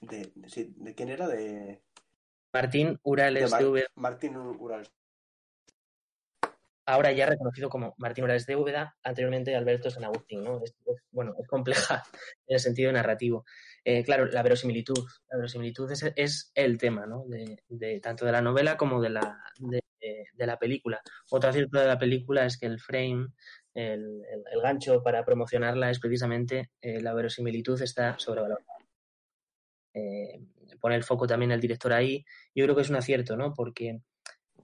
[0.00, 1.28] de, de, quién era?
[1.28, 1.82] De.
[2.52, 4.90] Martín Urales de, Martín Urales.
[6.88, 10.62] Ahora ya reconocido como Martín Urales de Úbeda, anteriormente Alberto San Agustín, ¿no?
[10.62, 10.72] Es,
[11.10, 12.04] bueno, es compleja
[12.46, 13.44] en el sentido narrativo.
[13.84, 15.04] Eh, claro, la verosimilitud.
[15.28, 17.24] La verosimilitud es, es el tema, ¿no?
[17.26, 19.82] De, de, tanto de la novela como de la, de,
[20.32, 21.00] de, la película.
[21.30, 23.28] Otra cierta de la película es que el frame
[23.76, 24.24] el,
[24.62, 28.64] gancho para promocionarla es precisamente eh, la verosimilitud está sobrevalorada.
[29.96, 30.40] Eh,
[30.80, 32.24] pone el foco también el director ahí,
[32.54, 33.54] yo creo que es un acierto, ¿no?
[33.54, 34.00] Porque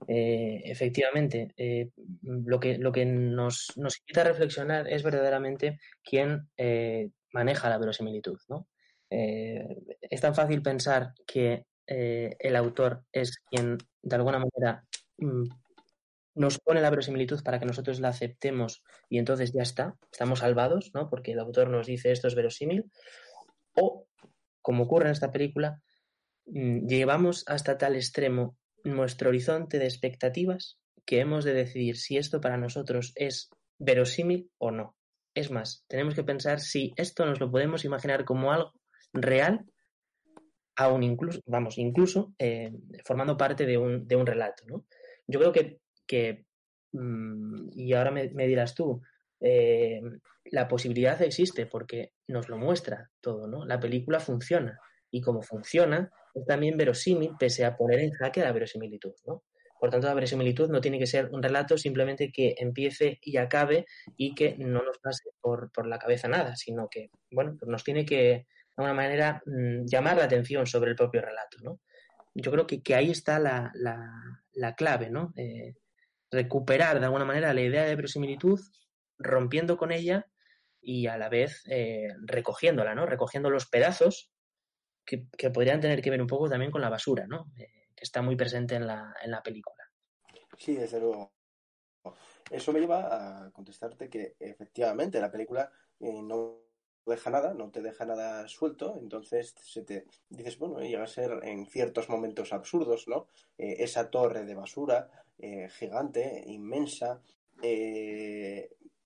[0.07, 1.89] eh, efectivamente, eh,
[2.21, 6.49] lo que, lo que nos, nos, invita a reflexionar es verdaderamente quién
[7.31, 8.37] maneja la verosimilitud.
[8.49, 8.67] ¿no?
[9.09, 14.83] es tan fácil pensar que el autor es quien, de alguna manera,
[15.17, 15.43] mm,
[16.35, 20.91] nos pone la verosimilitud para que nosotros la aceptemos y entonces ya está, estamos salvados,
[20.93, 21.09] ¿no?
[21.09, 22.91] porque el autor nos dice esto es verosímil,
[23.75, 24.07] o,
[24.61, 25.81] como ocurre en esta película,
[26.45, 32.41] mm, llevamos hasta tal extremo nuestro horizonte de expectativas que hemos de decidir si esto
[32.41, 34.95] para nosotros es verosímil o no.
[35.35, 38.73] Es más, tenemos que pensar si esto nos lo podemos imaginar como algo
[39.13, 39.65] real,
[40.75, 42.71] aún incluso, vamos, incluso eh,
[43.05, 44.63] formando parte de un, de un relato.
[44.67, 44.85] ¿no?
[45.27, 46.45] Yo creo que, que
[46.91, 49.01] mm, y ahora me, dirás tú,
[49.39, 50.01] eh,
[50.45, 53.65] la posibilidad existe porque nos lo muestra todo, ¿no?
[53.65, 54.79] La película funciona
[55.09, 59.43] y como funciona, es también verosímil pese a poner en jaque la verosimilitud, ¿no?
[59.83, 63.85] Por tanto, la verosimilitud no tiene que ser un relato simplemente que empiece y acabe
[64.15, 68.05] y que no nos pase por, la cabeza nada, sino que, bueno, pues nos tiene
[68.05, 68.45] que, de
[68.77, 71.81] alguna manera, mm, llamar la atención sobre el propio relato, ¿no?
[72.33, 75.33] Yo creo que, que ahí está la, la, clave, ¿no?
[75.35, 75.75] Eh,
[76.33, 78.59] recuperar, de alguna manera, la idea de verosimilitud,
[79.17, 80.27] rompiendo con ella
[80.81, 83.05] y a la vez eh, recogiéndola, ¿no?
[83.05, 84.31] Recogiendo los pedazos
[85.05, 87.51] que, podrían tener que ver un poco también con la basura, ¿no?
[87.57, 89.83] Eh, que está muy presente en la, en la película.
[90.57, 91.33] Sí, desde luego.
[92.49, 96.63] Eso me lleva a contestarte que efectivamente la película eh, no
[97.05, 101.39] deja nada, no te deja nada suelto, entonces se te dices, bueno, llega a ser
[101.43, 103.27] en ciertos momentos absurdos, ¿no?
[103.57, 105.09] Eh, esa torre de basura
[105.77, 107.21] gigante, inmensa,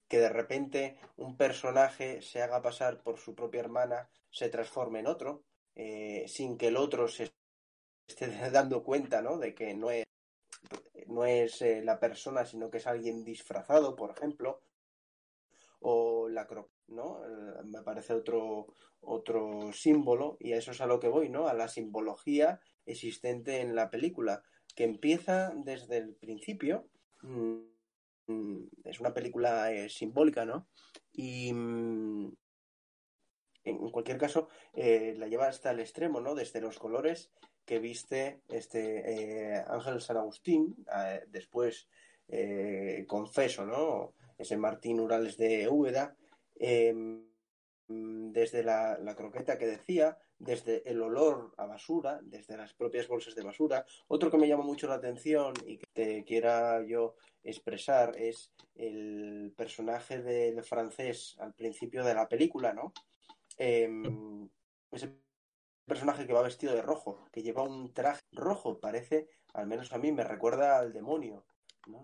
[0.08, 5.08] que de repente un personaje se haga pasar por su propia hermana, se transforme en
[5.08, 5.44] otro,
[5.76, 7.32] eh, sin que el otro se
[8.08, 9.38] esté dando cuenta ¿no?
[9.38, 10.06] de que no es,
[11.08, 14.62] no es eh, la persona, sino que es alguien disfrazado, por ejemplo,
[15.80, 17.24] o la crop, ¿no?
[17.24, 18.68] Eh, me parece otro,
[19.02, 21.48] otro símbolo, y a eso es a lo que voy, ¿no?
[21.48, 24.44] A la simbología existente en la película,
[24.76, 26.88] que empieza desde el principio.
[27.22, 27.62] Mm,
[28.84, 30.68] es una película simbólica, ¿no?
[31.14, 32.32] Y, mm,
[33.68, 36.36] en cualquier caso, eh, la lleva hasta el extremo, ¿no?
[36.36, 37.32] Desde los colores
[37.66, 41.88] que viste este eh, Ángel San Agustín, eh, después
[43.08, 44.14] confeso, ¿no?
[44.38, 46.16] Ese Martín Urales de Úbeda,
[46.56, 47.28] em,
[47.88, 53.44] desde la, croqueta que decía, desde el olor a basura, desde las propias bolsas de
[53.44, 53.86] basura.
[54.08, 59.54] Otro que me llama mucho la atención y que te quiera yo expresar es el
[59.56, 62.94] personaje del francés al principio de la película, ¿no?
[63.58, 64.50] Em,
[64.92, 65.18] ese
[65.86, 69.98] personaje que va vestido de rojo, que lleva un traje rojo, parece, al menos a
[69.98, 71.46] mí, me recuerda al demonio,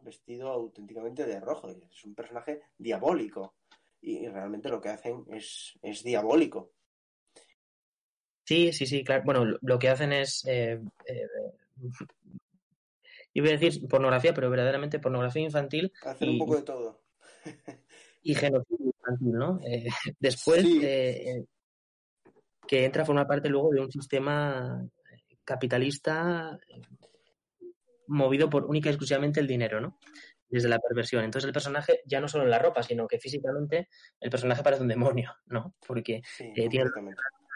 [0.04, 1.70] vestido auténticamente de rojo.
[1.70, 3.56] Es un personaje diabólico
[4.02, 6.72] y realmente lo que hacen es, es diabólico.
[8.46, 9.24] Sí, sí, sí, claro.
[9.26, 10.46] Bueno, lo que hacen es.
[10.46, 11.28] Eh, eh,
[13.34, 15.92] iba a decir pornografía, pero verdaderamente pornografía infantil.
[16.04, 17.04] Hacen un poco de todo.
[18.24, 19.60] y genocidio infantil, ¿no?
[19.66, 19.88] Eh,
[20.20, 21.46] después eh,
[22.68, 24.86] que entra a formar parte luego de un sistema
[25.46, 26.58] capitalista
[28.08, 29.98] movido por única y exclusivamente el dinero, ¿no?
[30.50, 31.24] Desde la perversión.
[31.24, 33.90] Entonces el personaje, ya no solo en la ropa, sino que físicamente
[34.20, 35.76] el personaje parece un demonio, ¿no?
[35.86, 36.22] Porque
[36.54, 37.16] tiene una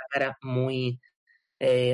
[0.09, 0.99] cara muy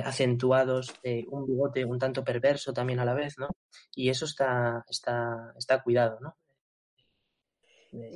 [0.03, 0.93] acentuados,
[1.27, 3.49] un bigote un tanto perverso también a la vez, ¿no?
[3.95, 6.37] Y eso está, está, está cuidado, ¿no?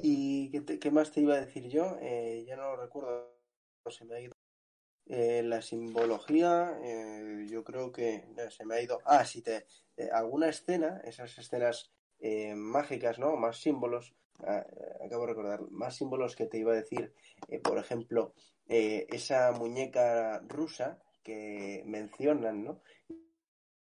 [0.01, 1.97] ¿Y qué, más te iba a decir yo?
[2.01, 3.37] Eh, ya no lo recuerdo,
[3.89, 4.35] se me ha ido.
[5.09, 8.99] Eh, la simbología, eh, yo creo que se me ha ido.
[9.05, 9.65] Ah, sí, te,
[10.11, 11.91] alguna escena, esas escenas
[12.55, 13.35] mágicas, ¿no?
[13.35, 14.65] Más símbolos, ah,
[15.05, 17.13] acabo de recordar, más símbolos que te iba a decir,
[17.63, 18.33] por ejemplo,
[18.67, 22.81] esa muñeca rusa que mencionan, ¿no?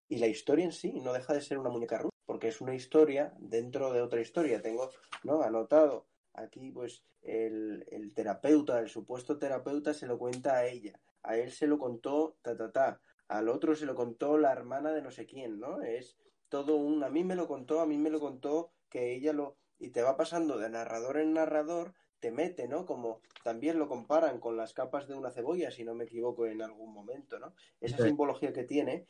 [0.09, 2.75] Y la historia en sí no deja de ser una muñeca rusa porque es una
[2.75, 4.61] historia dentro de otra historia.
[4.61, 4.91] Tengo
[5.23, 5.43] ¿no?
[5.43, 11.51] anotado aquí pues el, terapeuta, el supuesto terapeuta se lo cuenta a ella, a él
[11.51, 15.11] se lo contó ta ta ta, al otro se lo contó la hermana de no
[15.11, 15.83] sé quién, ¿no?
[15.83, 16.17] Es
[16.49, 19.57] todo un a mí me lo contó, a mí me lo contó que ella lo
[19.79, 22.87] y te va pasando de narrador en narrador, te mete, ¿no?
[22.87, 26.63] Como también lo comparan con las capas de una cebolla, si no me equivoco en
[26.63, 27.55] algún momento, ¿no?
[27.81, 29.07] Esa simbología que tiene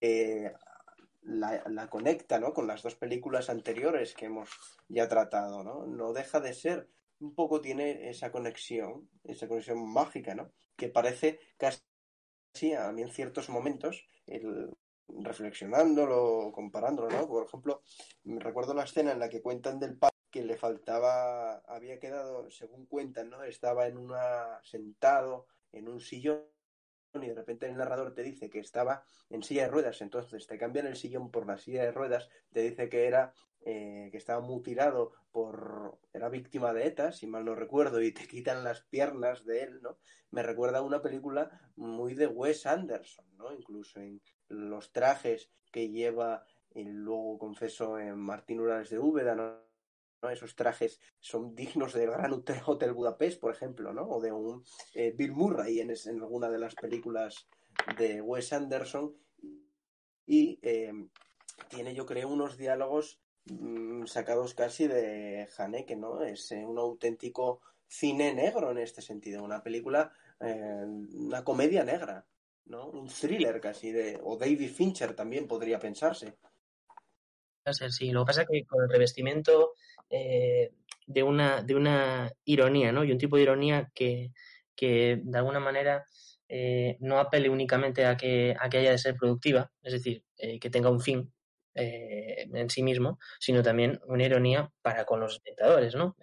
[0.00, 0.52] eh,
[1.22, 2.52] la, conecta ¿no?
[2.52, 4.50] con las dos películas anteriores que hemos
[4.88, 5.86] ya tratado, ¿no?
[5.86, 6.88] No deja de ser,
[7.20, 10.52] un poco tiene esa conexión, esa conexión mágica, ¿no?
[10.76, 14.70] Que parece casi a mí en ciertos momentos, el,
[15.08, 17.26] reflexionándolo, comparándolo, ¿no?
[17.26, 17.82] Por ejemplo,
[18.24, 22.86] recuerdo la escena en la que cuentan del padre que le faltaba, había quedado, según
[22.86, 23.44] cuentan, ¿no?
[23.44, 26.53] Estaba en una, sentado en un sillón
[27.22, 30.58] y de repente el narrador te dice que estaba en silla de ruedas, entonces te
[30.58, 33.32] cambian el sillón por la silla de ruedas, te dice que era
[33.64, 38.26] eh, que estaba mutilado por era víctima de ETA, si mal no recuerdo, y te
[38.26, 39.98] quitan las piernas de él, ¿no?
[40.30, 43.52] Me recuerda a una película muy de Wes Anderson, ¿no?
[43.52, 46.44] Incluso en los trajes que lleva
[46.74, 49.73] y luego confeso en Martín Urales de Úbeda, ¿no?
[50.30, 52.32] Esos trajes son dignos del Gran
[52.66, 54.08] Hotel Budapest, por ejemplo, ¿no?
[54.08, 54.64] O de un
[54.94, 55.90] eh, Bill Murray en,
[56.22, 57.46] alguna de las películas
[57.98, 59.14] de Wes Anderson.
[60.26, 60.92] Y eh,
[61.68, 66.22] tiene, yo creo, unos diálogos mmm, sacados casi de Haneke, ¿no?
[66.22, 72.26] Es eh, un auténtico cine negro en este sentido, una película, eh, una comedia negra,
[72.66, 72.88] ¿no?
[72.88, 76.36] Un thriller casi de, o David Fincher también podría pensarse.
[77.72, 79.72] Sí, lo que pasa es que con el revestimiento
[80.10, 80.72] eh,
[81.06, 83.04] de, una, de una ironía, ¿no?
[83.04, 84.32] Y un tipo de ironía que,
[84.76, 86.04] que de alguna manera
[86.48, 90.58] eh, no apele únicamente a que, a que haya de ser productiva, es decir, eh,
[90.58, 91.30] que tenga un fin
[91.76, 96.14] en sí mismo, sino también una ironía para con los espectadores, ¿no?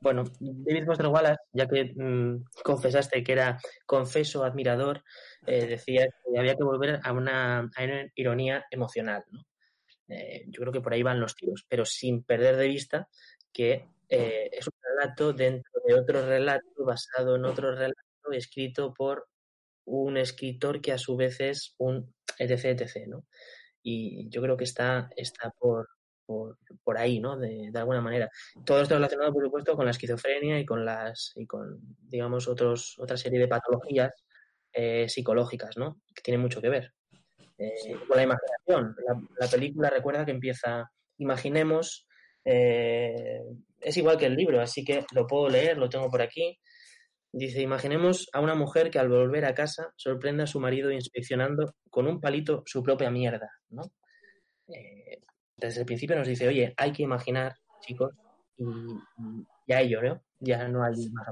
[0.00, 5.04] Bueno, David Foster Wallace, ya que mmm, confesaste que era confeso admirador,
[5.46, 9.44] decía que había que volver a una, a una ironía emocional, ¿no?
[10.08, 13.08] Eh, yo creo que por ahí van los tiros, pero sin perder de vista
[13.52, 18.00] que eh, es un relato dentro de otro relato, basado en otro relato,
[18.32, 19.28] escrito por
[19.84, 23.24] un escritor que a su vez es un etc, etc, ¿no?
[23.82, 25.88] Y yo creo que está, está por,
[26.24, 27.36] por, por ahí, ¿no?
[27.38, 28.28] De, de, alguna manera.
[28.64, 32.96] Todo esto relacionado, por supuesto, con la esquizofrenia y con las, y con, digamos, otros,
[32.98, 34.12] otra serie de patologías
[34.72, 36.00] eh, psicológicas, ¿no?
[36.14, 36.92] Que tienen mucho que ver.
[37.58, 37.94] Eh, sí.
[38.06, 38.96] Con la imaginación.
[39.06, 42.06] La, la, película recuerda que empieza, imaginemos,
[42.44, 43.40] eh,
[43.80, 46.58] es igual que el libro, así que lo puedo leer, lo tengo por aquí.
[47.32, 51.74] Dice, imaginemos a una mujer que al volver a casa sorprende a su marido inspeccionando
[51.90, 53.82] con un palito su propia mierda, ¿no?
[54.68, 55.20] Eh,
[55.56, 58.12] desde el principio nos dice, oye, hay que imaginar, chicos,
[58.56, 60.22] y, y ya ello, ¿no?
[60.40, 61.28] Ya no hay más.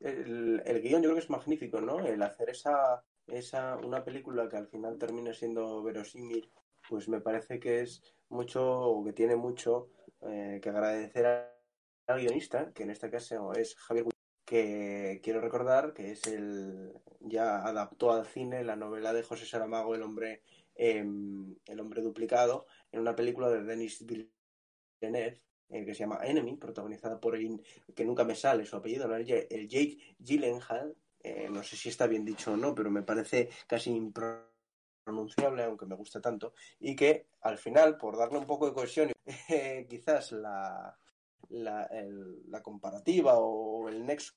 [0.00, 2.06] El, el guion yo creo que es magnífico, ¿no?
[2.06, 6.50] El hacer esa, esa, una película que al final termina siendo verosímil,
[6.88, 9.90] pues me parece que es mucho, o que tiene mucho
[10.22, 14.06] eh, que agradecer al guionista, que en este caso es Javier
[14.44, 19.94] que quiero recordar que es el ya adaptó al cine la novela de José Saramago
[19.94, 20.40] El hombre
[20.74, 21.04] eh,
[21.66, 27.20] El hombre duplicado en una película de Denis Villeneuve eh, que se llama Enemy, protagonizada
[27.20, 27.38] por
[27.94, 29.16] que nunca me sale su apellido, ¿no?
[29.16, 33.50] el Jake Gyllenhaal, eh, no sé si está bien dicho o no, pero me parece
[33.66, 38.74] casi impronunciable, aunque me gusta tanto, y que al final, por darle un poco de
[38.74, 39.12] cohesión,
[39.48, 40.96] eh, quizás la,
[41.48, 44.34] la, el, la, comparativa o el nexo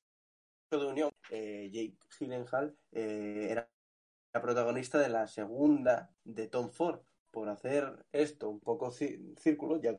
[0.71, 3.69] de unión, eh, Jake Gyllenhaal era
[4.33, 7.01] la protagonista de la segunda de Tom Ford,
[7.31, 9.97] por hacer esto un poco círculo, ya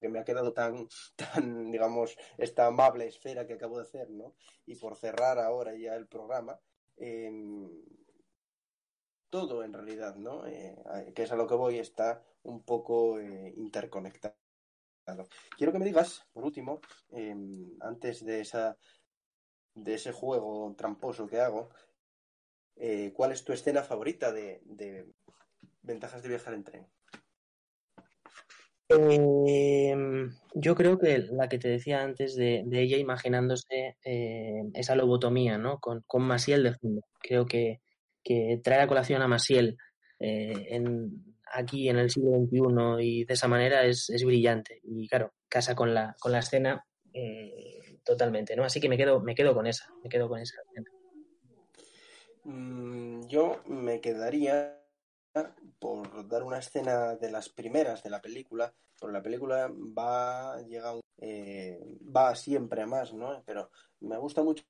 [0.00, 4.34] que me ha quedado tan, tan, digamos, esta amable esfera que acabo de hacer, ¿no?
[4.66, 6.58] Y por cerrar ahora ya el programa,
[6.96, 7.30] eh,
[9.30, 10.46] todo en realidad, ¿no?
[10.46, 10.76] Eh,
[11.14, 14.34] que es a lo que voy, está un poco eh, interconectado.
[15.56, 16.80] Quiero que me digas, por último,
[17.10, 17.34] eh,
[17.80, 18.76] antes de esa
[19.74, 21.68] de ese juego tramposo que hago,
[22.76, 25.06] eh, ¿cuál es tu escena favorita de, de
[25.82, 26.95] ventajas de viajar en tren?
[28.88, 29.96] Eh,
[30.54, 35.78] yo creo que la que te decía antes de, ella imaginándose eh, esa lobotomía, ¿no?
[35.78, 37.02] Con, con Masiel de fondo.
[37.20, 37.80] Creo que,
[38.22, 39.76] que traer a colación a Masiel
[40.20, 40.80] eh,
[41.52, 44.80] aquí en el siglo XXI y de esa manera es, es brillante.
[44.84, 46.84] Y claro, casa con la, con la escena
[48.04, 48.64] totalmente, ¿no?
[48.64, 50.90] Así que me quedo, me quedo con esa, me quedo con esa escena.
[52.44, 54.85] Mm, yo me quedaría
[55.78, 60.94] por dar una escena de las primeras de la película, porque la película va llega
[61.18, 61.78] eh,
[62.14, 63.42] va siempre a más, ¿no?
[63.44, 63.70] Pero
[64.00, 64.64] me gusta mucho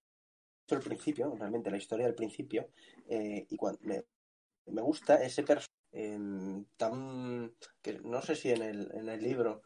[0.69, 2.71] el principio, realmente la historia del principio,
[3.09, 5.73] eh, y cuando me, gusta ese personaje
[6.77, 9.62] tan que no sé si en el, en el libro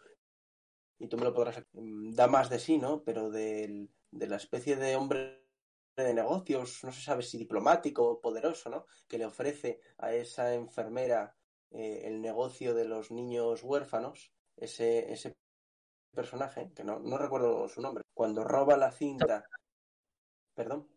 [0.98, 3.02] y tú me lo podrás da más de sí, ¿no?
[3.02, 5.39] Pero de, de la especie de hombre
[6.04, 8.86] de negocios, no se sabe si diplomático o poderoso, ¿no?
[9.08, 11.34] Que le ofrece a esa enfermera
[11.70, 15.36] eh, el negocio de los niños huérfanos, ese, ese
[16.14, 19.44] personaje, que no, no recuerdo su nombre, cuando roba la cinta.
[20.54, 20.88] ¿Perdón?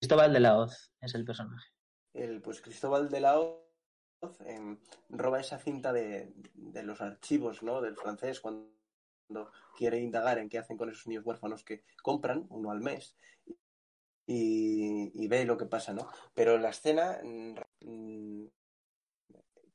[0.00, 1.70] Cristóbal de la Hoz es el personaje.
[2.12, 3.60] El, pues Cristóbal de la Hoz
[4.44, 7.80] em, roba esa cinta de, de, los archivos ¿no?
[7.80, 8.70] del francés cuando
[9.76, 13.16] quiere indagar en qué hacen con esos niños huérfanos que compran uno al mes
[14.30, 16.10] y, ve lo que pasa, ¿no?
[16.34, 18.44] Pero la escena mm,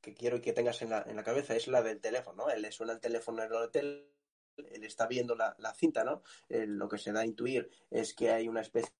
[0.00, 2.50] que quiero que tengas en la, en la cabeza es la del teléfono, ¿no?
[2.50, 4.08] Él le suena el teléfono en el hotel,
[4.56, 6.22] él está viendo la, la cinta, ¿no?
[6.48, 8.92] lo que se da a intuir es que hay una especie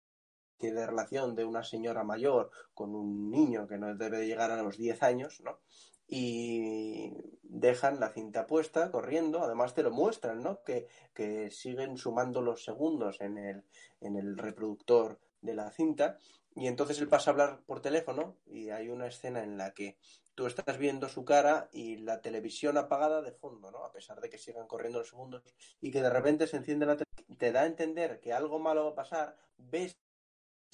[0.59, 4.77] de relación de una señora mayor con un niño que no debe llegar a los
[4.77, 5.61] 10 años, ¿no?
[6.09, 10.65] Y dejan la cinta puesta, corriendo, además te lo muestran, ¿no?
[10.65, 13.65] Que, que siguen sumando los segundos en el,
[14.01, 16.19] en el reproductor de la cinta
[16.57, 19.99] y entonces él pasa a hablar por teléfono y hay una escena en la que
[20.35, 23.85] tú estás viendo su cara y la televisión apagada de fondo, ¿no?
[23.85, 25.43] A pesar de que sigan corriendo los segundos
[25.81, 28.85] y que de repente se enciende la televisión, te da a entender que algo malo
[28.85, 29.97] va a pasar, ves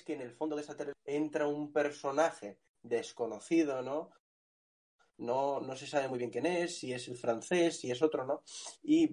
[0.05, 4.11] que en el fondo de esa televisión entra un personaje desconocido, ¿no?
[5.19, 8.25] No, no se sabe muy bien quién es, si es el francés, si es otro,
[8.25, 8.43] ¿no?
[8.83, 9.09] Y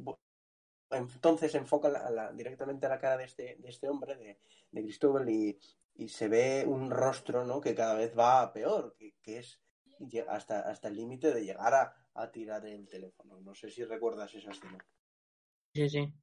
[0.92, 4.40] entonces enfoca directamente a la cara de este, de este hombre, de,
[4.72, 5.60] de Cristóbal, y,
[5.96, 7.60] y, se ve un rostro ¿no?
[7.60, 9.62] que cada vez va peor, que, es
[10.28, 13.40] hasta, hasta el límite de llegar a, a, tirar el teléfono.
[13.42, 14.78] No sé si recuerdas esa escena.
[15.74, 16.14] Sí, sí.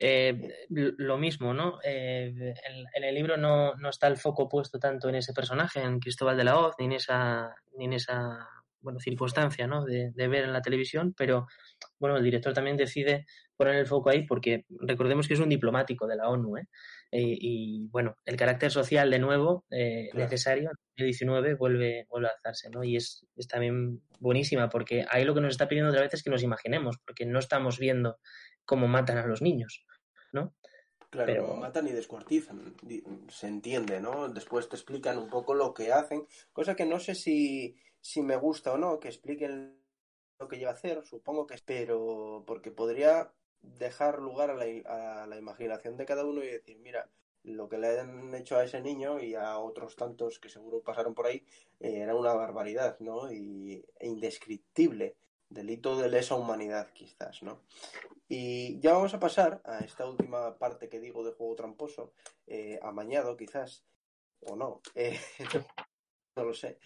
[0.00, 1.80] Eh, lo mismo, ¿no?
[1.82, 5.82] Eh, en, en, el libro no, no, está el foco puesto tanto en ese personaje,
[5.82, 8.48] en Cristóbal de la Hoz, ni en esa, ni en esa
[8.80, 9.84] bueno, circunstancia ¿no?
[9.84, 11.46] de, de, ver en la televisión, pero
[11.98, 13.26] bueno, el director también decide
[13.58, 16.68] poner el foco ahí porque recordemos que es un diplomático de la ONU, ¿eh?
[17.10, 20.24] eh y bueno, el carácter social de nuevo eh, claro.
[20.24, 22.84] necesario en el 19 vuelve, vuelve a alzarse, ¿no?
[22.84, 26.22] Y es, es también buenísima porque ahí lo que nos está pidiendo otra vez es
[26.22, 28.18] que nos imaginemos, porque no estamos viendo
[28.64, 29.84] cómo matan a los niños,
[30.32, 30.54] ¿no?
[31.10, 31.56] Claro, pero...
[31.56, 32.76] matan y descuartizan,
[33.28, 34.28] se entiende, ¿no?
[34.28, 38.36] Después te explican un poco lo que hacen, cosa que no sé si si me
[38.36, 39.78] gusta o no, que expliquen
[40.38, 45.26] lo que lleva a hacer, supongo que pero porque podría dejar lugar a la, a
[45.26, 47.10] la imaginación de cada uno y decir, mira,
[47.44, 51.14] lo que le han hecho a ese niño y a otros tantos que seguro pasaron
[51.14, 51.44] por ahí
[51.80, 53.32] eh, era una barbaridad, ¿no?
[53.32, 55.16] Y, e indescriptible,
[55.48, 57.62] delito de lesa humanidad quizás, ¿no?
[58.28, 62.12] Y ya vamos a pasar a esta última parte que digo de juego tramposo,
[62.46, 63.84] eh, amañado quizás,
[64.40, 65.18] o no, eh,
[66.36, 66.78] no lo sé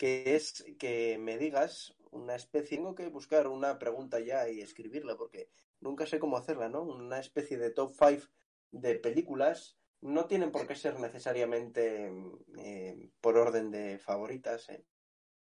[0.00, 5.14] que es que me digas una especie, tengo que buscar una pregunta ya y escribirla
[5.18, 6.80] porque nunca sé cómo hacerla, ¿no?
[6.84, 8.26] Una especie de top 5
[8.72, 12.10] de películas, no tienen por qué ser necesariamente
[12.56, 14.86] eh, por orden de favoritas, ¿eh?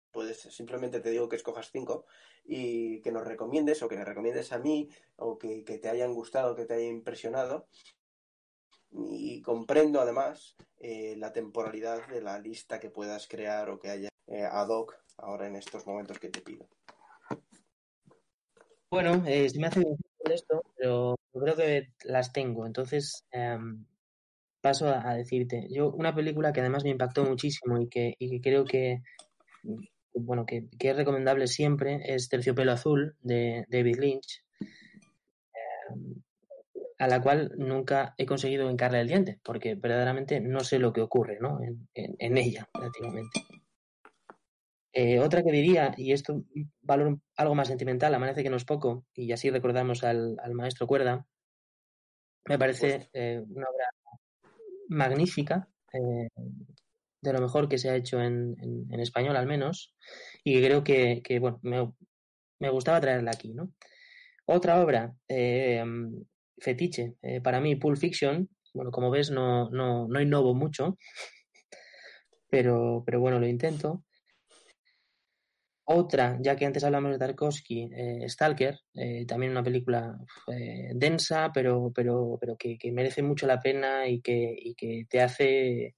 [0.10, 2.06] Puedes, simplemente te digo que escojas cinco
[2.44, 6.56] y que nos recomiendes o que me recomiendes a mí o que, te hayan gustado,
[6.56, 7.68] que te haya impresionado
[8.92, 14.09] y comprendo además eh, la temporalidad de la lista que puedas crear o que haya
[14.30, 16.68] eh, ad hoc ahora en estos momentos que te pido.
[18.92, 22.66] Bueno, eh, me hace difícil esto, pero creo que las tengo.
[22.66, 23.58] Entonces, eh,
[24.62, 25.68] paso a, decirte.
[25.70, 29.02] Yo, una película que además me impactó muchísimo y que, creo que,
[30.14, 36.16] bueno, que, es recomendable siempre es Terciopelo Azul de David Lynch, eh,
[36.98, 41.02] a la cual nunca he conseguido encarle el diente, porque verdaderamente no sé lo que
[41.02, 41.62] ocurre ¿no?
[41.62, 43.40] en, en, en ella, prácticamente.
[44.92, 46.44] Eh, otra que diría, y esto
[46.82, 50.88] valor algo más sentimental, amanece que no es poco, y así recordamos al, al maestro
[50.88, 51.26] Cuerda,
[52.46, 53.86] me parece eh, una obra
[54.88, 56.28] magnífica, eh,
[57.22, 59.96] de lo mejor que se ha hecho en, en, en español al menos,
[60.44, 61.94] y creo que, que bueno, me,
[62.60, 63.72] me, gustaba traerla aquí, ¿no?
[64.46, 65.14] Otra obra,
[66.58, 67.14] fetiche,
[67.44, 70.98] para mí, Pulp Fiction, bueno, como ves, no, no, no innovo mucho,
[72.50, 74.04] pero, pero bueno, lo intento.
[75.92, 81.50] Otra, ya que antes hablamos de Tarkovsky, eh, Stalker, eh, también una película eh, densa,
[81.52, 85.96] pero, pero, pero que, que, merece mucho la pena y que, y que te hace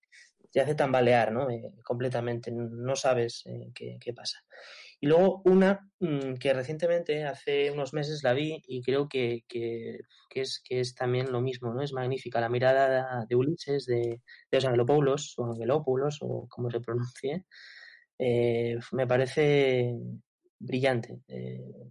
[0.49, 1.49] te hace tambalear ¿no?
[1.49, 4.39] Eh, completamente, no sabes eh, qué, qué, pasa.
[5.01, 9.99] Y luego una mmm, que recientemente, hace unos meses, la vi y creo que, que,
[10.35, 11.81] es, que es también lo mismo, ¿no?
[11.81, 17.45] Es magnífica, la mirada de Ulises, de, de Angelopoulos, o Angelopoulos, o como se pronuncie,
[18.23, 19.95] eh, me parece
[20.59, 21.21] brillante.
[21.27, 21.89] Eh,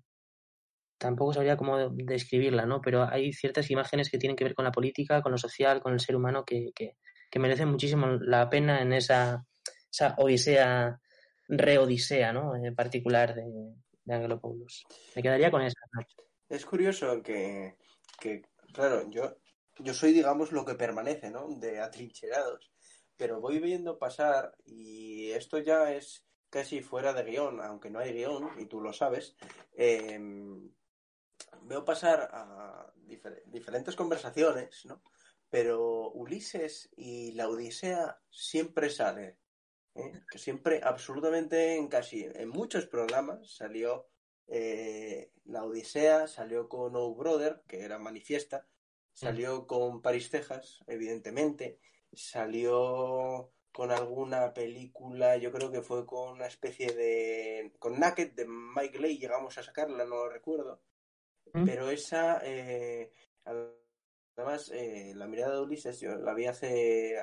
[0.96, 2.80] tampoco sabría cómo describirla, ¿no?
[2.80, 5.92] Pero hay ciertas imágenes que tienen que ver con la política, con lo social, con
[5.92, 6.94] el ser humano, que, que,
[7.40, 9.44] merecen muchísimo la pena en esa,
[9.90, 11.00] esa odisea,
[11.48, 12.54] reodisea, ¿no?
[12.54, 13.74] En particular de,
[14.04, 14.84] de Angelopoulos.
[15.16, 15.80] Me quedaría con esa.
[16.48, 17.74] Es curioso que,
[18.20, 18.42] que,
[18.72, 19.36] claro, yo,
[19.80, 21.48] yo soy, digamos, lo que permanece, ¿no?
[21.58, 22.70] De atrincherados
[23.20, 28.14] pero voy viendo pasar y esto ya es casi fuera de guion, aunque no hay
[28.14, 29.36] guion, y tú lo sabes,
[29.74, 30.72] em,
[31.64, 32.90] veo pasar a
[33.44, 35.02] diferentes conversaciones, ¿no?
[35.50, 39.36] Pero Ulises y la Odisea siempre sale,
[39.94, 40.22] ¿eh?
[40.30, 44.08] que siempre, absolutamente en casi, en muchos programas salió
[44.46, 48.66] eh, la Odisea, salió con O Brother, que era manifiesta,
[49.12, 51.78] salió con Paris, Texas, evidentemente,
[52.12, 57.72] salió con alguna película, yo creo que fue con una especie de...
[57.78, 60.82] con Naked de Mike Leigh, llegamos a sacarla, no lo recuerdo,
[61.52, 61.64] mm.
[61.64, 63.12] pero esa, eh,
[64.36, 67.16] además, eh, la mirada de Ulises, yo la vi hace,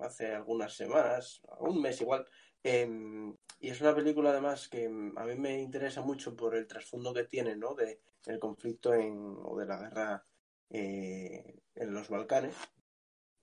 [0.00, 2.26] hace algunas semanas, un mes igual,
[2.62, 7.14] em, y es una película además que a mí me interesa mucho por el trasfondo
[7.14, 7.74] que tiene, ¿no?
[7.74, 10.26] De el conflicto en, o de la guerra
[10.70, 12.54] eh, en los Balcanes.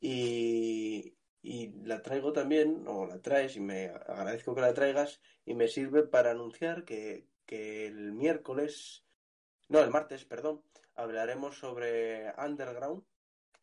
[0.01, 1.15] Y,
[1.83, 6.03] la traigo también, o la traes, y me agradezco que la traigas, y me sirve
[6.03, 9.05] para anunciar que, que el miércoles,
[9.69, 10.63] no, el martes, perdón,
[10.95, 13.03] hablaremos sobre Underground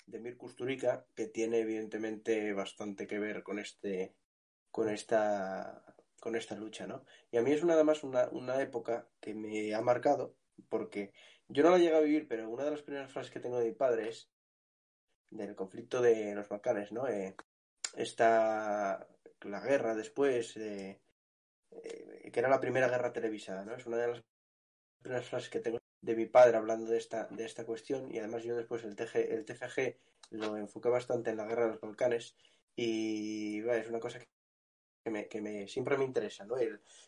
[0.06, 4.14] de Mir Kusturica, que tiene evidentemente bastante que ver con este,
[4.70, 5.84] con esta,
[6.20, 7.04] con esta lucha, ¿no?
[7.30, 10.34] Y a mí es una, además una, una época que me ha marcado,
[10.68, 11.12] porque
[11.48, 13.66] yo no la llegué a vivir, pero una de las primeras frases que tengo de
[13.66, 14.30] mi padre es
[15.30, 17.08] del conflicto de los Balcanes, ¿no?
[17.08, 17.34] Eh,
[17.96, 19.06] esta
[19.42, 21.00] la guerra después, eh,
[21.70, 23.74] eh, que era la primera guerra televisada, ¿no?
[23.74, 24.22] Es una de las
[25.00, 28.44] primeras frases que tengo de mi padre hablando de esta, de esta cuestión y además
[28.44, 29.96] yo después el, TG, el TFG
[30.30, 32.36] lo enfoqué bastante en la guerra de los Balcanes
[32.76, 34.20] y es una cosa
[35.04, 36.56] que me, que me, siempre me interesa, ¿no?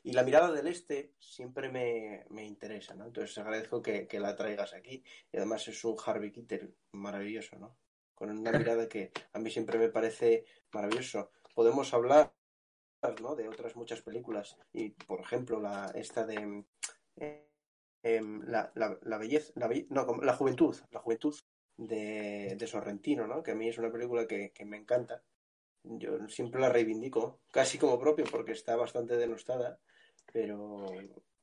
[0.03, 3.07] y la mirada del este siempre me, me interesa, ¿no?
[3.07, 7.77] Entonces agradezco que, que, la traigas aquí y además es un Harvey Keitel maravilloso, ¿no?
[8.21, 10.45] Con una mirada que a mí siempre me parece
[10.75, 11.31] maravilloso.
[11.55, 12.35] Podemos hablar
[13.23, 13.35] ¿no?
[13.35, 16.67] de otras muchas películas y, por ejemplo, la esta de
[17.17, 17.49] eh,
[18.03, 21.35] em, la, la, belleza, la, no, la juventud, la juventud
[21.79, 23.43] de, de, Sorrentino, ¿no?
[23.43, 25.23] que a mí es una película que, que me encanta.
[25.83, 29.81] Yo siempre la reivindico, casi como propio, porque está bastante denostada,
[30.31, 30.85] pero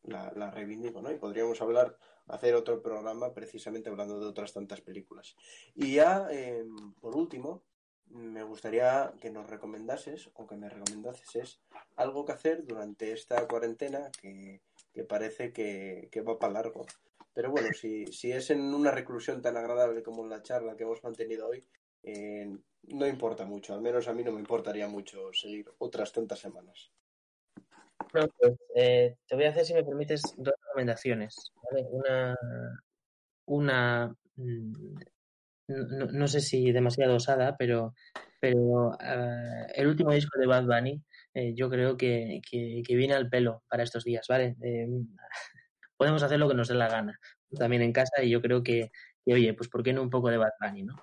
[0.07, 1.11] la, la reivindico, ¿no?
[1.11, 1.97] Y podríamos hablar
[2.27, 5.35] hacer otro programa precisamente hablando de otras tantas películas.
[5.75, 7.63] Y ya, em, por último,
[8.09, 11.59] me gustaría que nos recomendases o que me recomendases
[11.95, 14.61] algo que hacer durante esta cuarentena que,
[15.07, 16.85] parece que, va para largo.
[17.33, 21.03] Pero bueno, si, si es en una reclusión tan agradable como la charla que hemos
[21.03, 21.63] mantenido hoy,
[22.03, 22.49] eh,
[22.83, 26.91] no importa mucho, al menos a mí no me importaría mucho seguir otras tantas semanas.
[28.11, 28.27] Pues,
[28.75, 31.51] eh, te voy a hacer, si me permites, dos recomendaciones.
[31.91, 32.35] Una,
[33.45, 34.73] una mm,
[35.67, 37.93] no, sé si demasiado osada, pero,
[38.39, 41.01] pero ah, el último disco de Bad Bunny
[41.33, 42.41] eh, yo creo que,
[42.87, 44.55] viene al pelo para estos días, ¿vale?
[44.63, 44.87] Eh,
[45.97, 47.19] podemos hacer lo que nos dé la gana
[47.55, 48.91] también en casa y yo creo que,
[49.25, 50.95] oye, pues ¿por qué no un poco de Bad Bunny, no?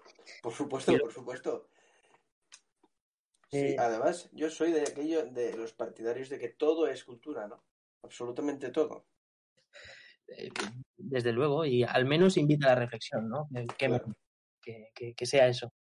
[0.42, 1.68] Por supuesto, por supuesto.
[3.54, 7.62] Sí, además, yo soy de aquello, de los partidarios de que todo es cultura, ¿no?
[8.02, 9.06] Absolutamente todo.
[10.26, 10.50] Eh,
[10.96, 13.48] desde luego, y al menos invita a la reflexión, ¿no?
[14.60, 15.72] Que, que, sea eso.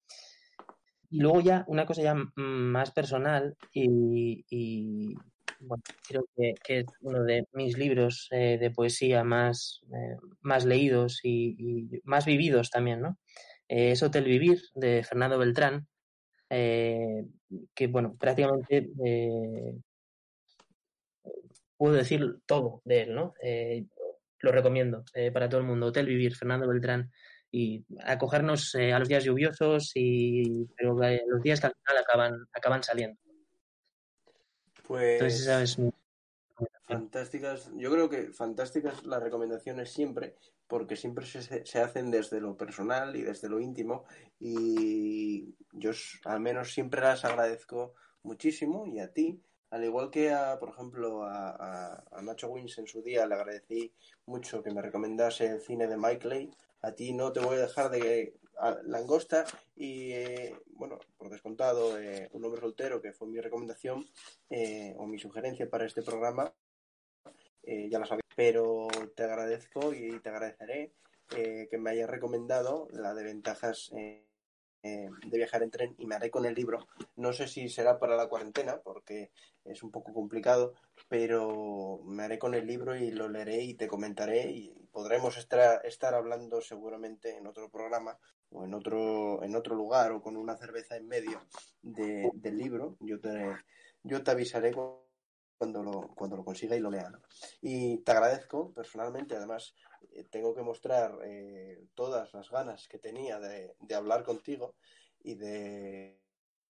[1.10, 5.16] Y luego ya una cosa ya más personal y,
[5.60, 11.22] bueno, creo que, es uno de mis libros eh, de poesía más, eh, más leídos
[11.24, 13.18] y, más vividos también, ¿no?
[13.68, 15.88] es Hotel Vivir de Fernando Beltrán,
[16.56, 17.26] eh,
[17.74, 19.76] que bueno, prácticamente eh,
[21.76, 23.34] puedo decir todo de él, ¿no?
[23.42, 23.86] Eh,
[24.40, 25.04] lo recomiendo
[25.34, 25.88] para todo el mundo.
[25.88, 27.10] Hotel Vivir, Fernando Beltrán,
[27.50, 30.96] y acogernos a los días lluviosos, y, pero
[31.28, 33.20] los días que al final acaban, acaban saliendo.
[34.86, 35.14] Pues...
[35.14, 35.78] Entonces
[36.86, 40.36] Fantásticas, yo creo que fantásticas las recomendaciones siempre,
[40.68, 44.04] porque siempre se, se, hacen desde lo personal y desde lo íntimo,
[44.40, 45.92] y yo
[46.26, 51.24] al menos siempre las agradezco muchísimo, y a ti, al igual que a, por ejemplo,
[51.24, 53.94] a, a, Nacho Wins en su día, le agradecí
[54.26, 56.52] mucho que me recomendase el cine de Mike Leigh,
[56.82, 58.38] a ti no te voy a dejar de
[58.86, 59.46] langosta
[59.76, 64.06] y eh, bueno por descontado eh, un hombre soltero que fue mi recomendación
[64.50, 66.54] eh, o mi sugerencia para este programa
[67.64, 70.92] eh, ya lo sabéis, pero te agradezco y te agradeceré
[71.36, 74.24] eh, que me hayas recomendado la de ventajas eh,
[74.84, 76.88] de viajar en tren y me haré con el libro.
[77.16, 79.32] No sé si será para la cuarentena porque
[79.64, 80.74] es un poco complicado,
[81.08, 85.86] pero me haré con el libro y lo leeré y te comentaré y podremos estar,
[85.86, 88.18] estar hablando seguramente en otro programa
[88.50, 91.42] o en otro, en otro lugar o con una cerveza en medio
[91.82, 92.98] del libro.
[93.00, 93.56] Yo te,
[94.04, 94.74] yo te avisaré
[95.64, 97.10] cuando lo, cuando lo consiga y lo lea.
[97.62, 99.74] Y te agradezco personalmente, además
[100.12, 104.76] eh, tengo que mostrar eh, todas las ganas que tenía de, de hablar contigo
[105.24, 106.20] y de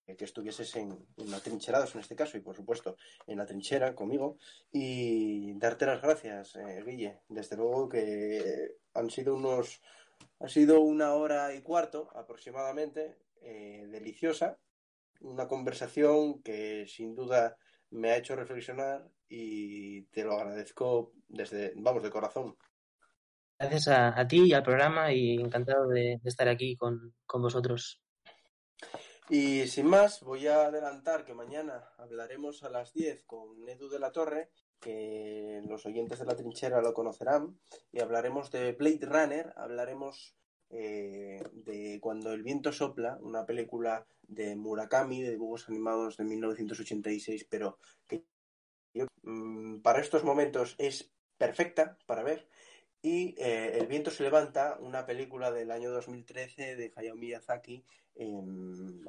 [0.05, 3.95] que estuvieses en, en la trincherados en este caso y por supuesto en la trinchera
[3.95, 4.37] conmigo.
[4.71, 7.21] Y darte las gracias eh, Guille.
[7.29, 9.81] Desde luego que han sido unos
[10.39, 14.59] ha sido una hora y cuarto aproximadamente eh, deliciosa.
[15.21, 17.57] Una conversación que sin duda
[17.93, 22.57] me ha hecho reflexionar y te lo agradezco desde vamos de corazón.
[23.57, 27.41] Gracias a, a ti y al programa y encantado de, de estar aquí con, con
[27.41, 28.01] vosotros.
[29.29, 33.99] Y sin más, voy a adelantar que mañana hablaremos a las 10 con Edu de
[33.99, 34.51] la Torre,
[34.81, 37.57] que los oyentes de la trinchera lo conocerán,
[37.91, 40.35] y hablaremos de Blade Runner, hablaremos
[40.75, 47.45] eh, de Cuando el viento sopla, una película de Murakami, de dibujos animados de 1986,
[47.49, 47.77] pero
[48.07, 48.23] que
[49.21, 52.47] mmm, para estos momentos es perfecta para ver.
[53.03, 57.85] Y eh, El viento se levanta, una película del año 2013 de Hayao Miyazaki,
[58.15, 58.41] eh,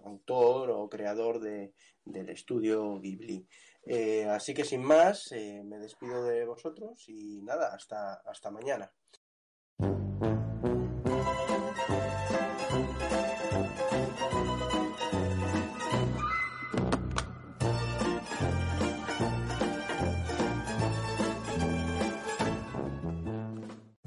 [0.05, 1.73] autor o creador de,
[2.05, 3.47] del estudio Ghibli.
[3.86, 8.93] Eh, así que sin más, me despido de vosotros y nada, hasta, hasta mañana.